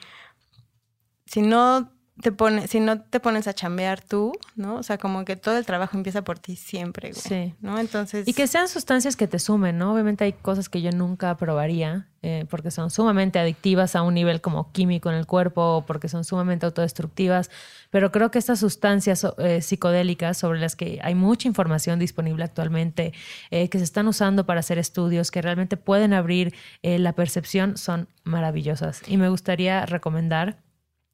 [1.26, 4.76] si no te pones, si no te pones a chambear tú, ¿no?
[4.76, 7.20] O sea, como que todo el trabajo empieza por ti siempre, güey.
[7.20, 7.54] Sí.
[7.60, 7.78] ¿No?
[7.78, 8.26] Entonces.
[8.26, 9.92] Y que sean sustancias que te sumen, ¿no?
[9.92, 14.40] Obviamente hay cosas que yo nunca probaría eh, porque son sumamente adictivas a un nivel
[14.40, 17.50] como químico en el cuerpo o porque son sumamente autodestructivas.
[17.94, 23.12] Pero creo que estas sustancias eh, psicodélicas sobre las que hay mucha información disponible actualmente,
[23.52, 28.08] eh, que se están usando para hacer estudios, que realmente pueden abrir la percepción, son
[28.24, 29.02] maravillosas.
[29.06, 30.58] Y me gustaría recomendar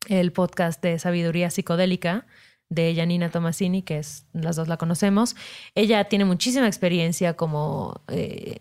[0.09, 2.24] el podcast de sabiduría psicodélica
[2.70, 5.37] de Janina Tomasini, que es, las dos la conocemos.
[5.74, 8.57] Ella tiene muchísima experiencia como, eh,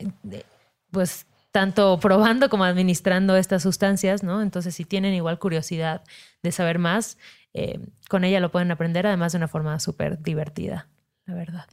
[0.92, 4.42] pues, tanto probando como administrando estas sustancias, ¿no?
[4.42, 6.04] Entonces, si tienen igual curiosidad
[6.44, 7.18] de saber más,
[7.54, 10.88] eh, con ella lo pueden aprender, además de una forma súper divertida,
[11.26, 11.66] la verdad.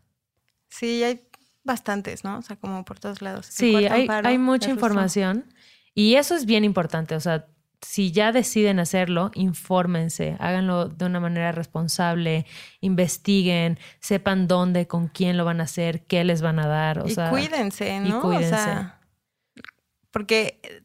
[0.69, 1.23] Sí, hay
[1.65, 2.39] bastantes, ¿no?
[2.39, 3.47] O sea, como por todos lados.
[3.47, 5.45] Sí, hay, hay mucha información.
[5.95, 7.47] Y eso es bien importante, o sea,
[7.83, 12.47] si ya deciden hacerlo, infórmense, háganlo de una manera responsable,
[12.81, 16.99] investiguen, sepan dónde, con quién lo van a hacer, qué les van a dar.
[16.99, 18.19] O y cuídense, ¿no?
[18.19, 18.91] Y cuídense.
[20.17, 20.83] Porque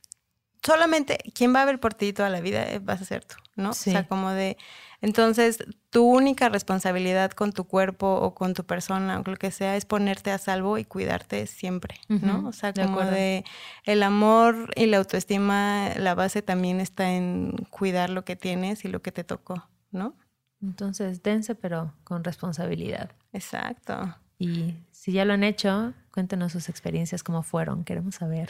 [0.62, 3.38] solamente quien va a ver por ti toda la vida eh, vas a ser tú,
[3.56, 3.70] ¿no?
[3.70, 4.58] O sea, como de
[5.00, 9.78] entonces, tu única responsabilidad con tu cuerpo o con tu persona o lo que sea
[9.78, 12.46] es ponerte a salvo y cuidarte siempre, ¿no?
[12.50, 13.46] O sea, como de,
[13.86, 18.90] el amor y la autoestima, la base también está en cuidar lo que tienes y
[18.90, 20.18] lo que te tocó, ¿no?
[20.62, 23.12] Entonces, dense pero con responsabilidad.
[23.32, 24.18] Exacto.
[24.38, 27.86] Y si ya lo han hecho, cuéntenos sus experiencias, cómo fueron.
[27.86, 28.50] Queremos saber.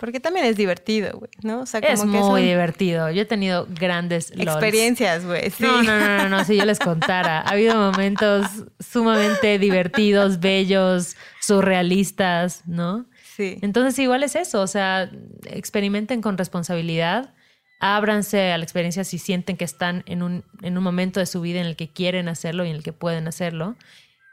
[0.00, 1.60] Porque también es divertido, güey, ¿no?
[1.60, 3.10] O sea, Es como que muy divertido.
[3.10, 4.48] Yo he tenido grandes LOLs.
[4.48, 5.50] experiencias, güey.
[5.50, 5.62] Sí.
[5.62, 7.40] No, no, no, no, no, si yo les contara.
[7.40, 8.46] Ha habido momentos
[8.80, 13.04] sumamente divertidos, bellos, surrealistas, ¿no?
[13.36, 13.58] Sí.
[13.60, 15.10] Entonces igual es eso, o sea,
[15.44, 17.34] experimenten con responsabilidad,
[17.78, 21.42] ábranse a la experiencia si sienten que están en un, en un momento de su
[21.42, 23.76] vida en el que quieren hacerlo y en el que pueden hacerlo.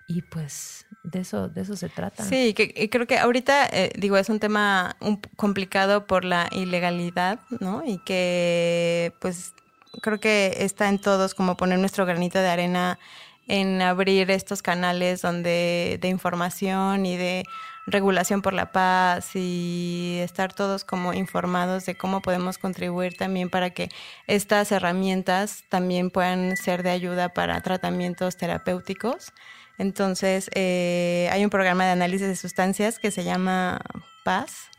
[0.08, 2.24] Y pues de eso, de eso se trata.
[2.24, 4.98] Sí, que, y creo que ahorita, eh, digo, es un tema
[5.36, 7.84] complicado por la ilegalidad, ¿no?
[7.86, 9.54] Y que, pues,
[10.02, 13.00] creo que está en todos como poner nuestro granito de arena
[13.48, 17.46] en abrir estos canales donde de información y de
[17.86, 23.70] regulación por la paz y estar todos como informados de cómo podemos contribuir también para
[23.70, 23.88] que
[24.28, 29.32] estas herramientas también puedan ser de ayuda para tratamientos terapéuticos.
[29.78, 33.80] Entonces, eh, hay un programa de análisis de sustancias que se llama
[34.24, 34.70] PAS.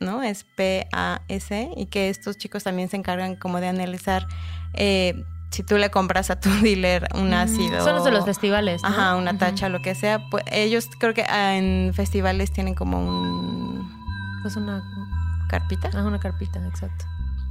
[0.00, 0.24] ¿no?
[0.24, 4.26] Es P-A-S, y que estos chicos también se encargan como de analizar
[4.72, 7.84] eh, si tú le compras a tu dealer un ácido.
[7.84, 8.82] Son los de los festivales.
[8.82, 8.88] ¿no?
[8.88, 10.18] Ajá, una tacha, lo que sea.
[10.30, 13.88] Pues ellos creo que ah, en festivales tienen como un
[14.42, 14.82] Pues una,
[15.48, 17.04] carpita ah, una carpita, exacto.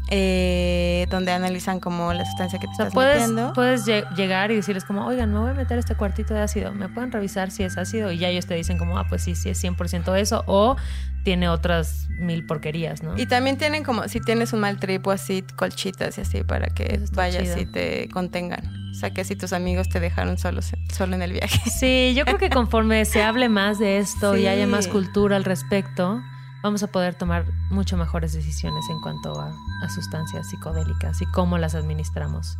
[0.10, 3.54] Eh, donde analizan como la sustancia que te O sea, estás puedes, metiendo.
[3.54, 6.72] puedes lle- llegar y decirles como, oigan, me voy a meter este cuartito de ácido,
[6.74, 8.12] ¿me pueden revisar si es ácido?
[8.12, 10.76] Y ya ellos te dicen como, ah, pues sí, sí es 100% eso, o
[11.24, 13.18] tiene otras mil porquerías, ¿no?
[13.18, 16.68] Y también tienen como, si tienes un mal trip o así, colchitas y así para
[16.68, 17.60] que vayas chido.
[17.60, 18.62] y te contengan.
[18.91, 21.58] O sea, que si tus amigos te dejaron solos, solo en el viaje.
[21.70, 25.45] Sí, yo creo que conforme se hable más de esto y haya más cultura al
[25.45, 26.22] respecto,
[26.64, 29.53] vamos a poder tomar mucho mejores decisiones en cuanto a,
[29.84, 32.57] a sustancias psicodélicas y cómo las administramos.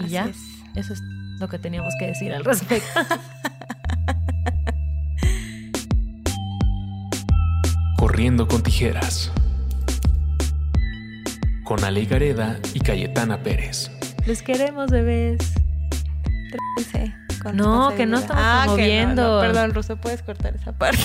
[0.00, 0.36] Y Así ya, es.
[0.74, 1.00] eso es
[1.38, 2.86] lo que teníamos que decir al respecto.
[7.96, 9.30] Corriendo con tijeras.
[11.64, 13.90] Con Ale Gareda y Cayetana Pérez.
[14.26, 15.38] Les queremos, bebés.
[17.42, 19.40] Con No, que no estamos Ah, no, no.
[19.40, 20.98] Perdón, Ruso, puedes cortar esa parte.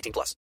[0.00, 0.40] 18 plus.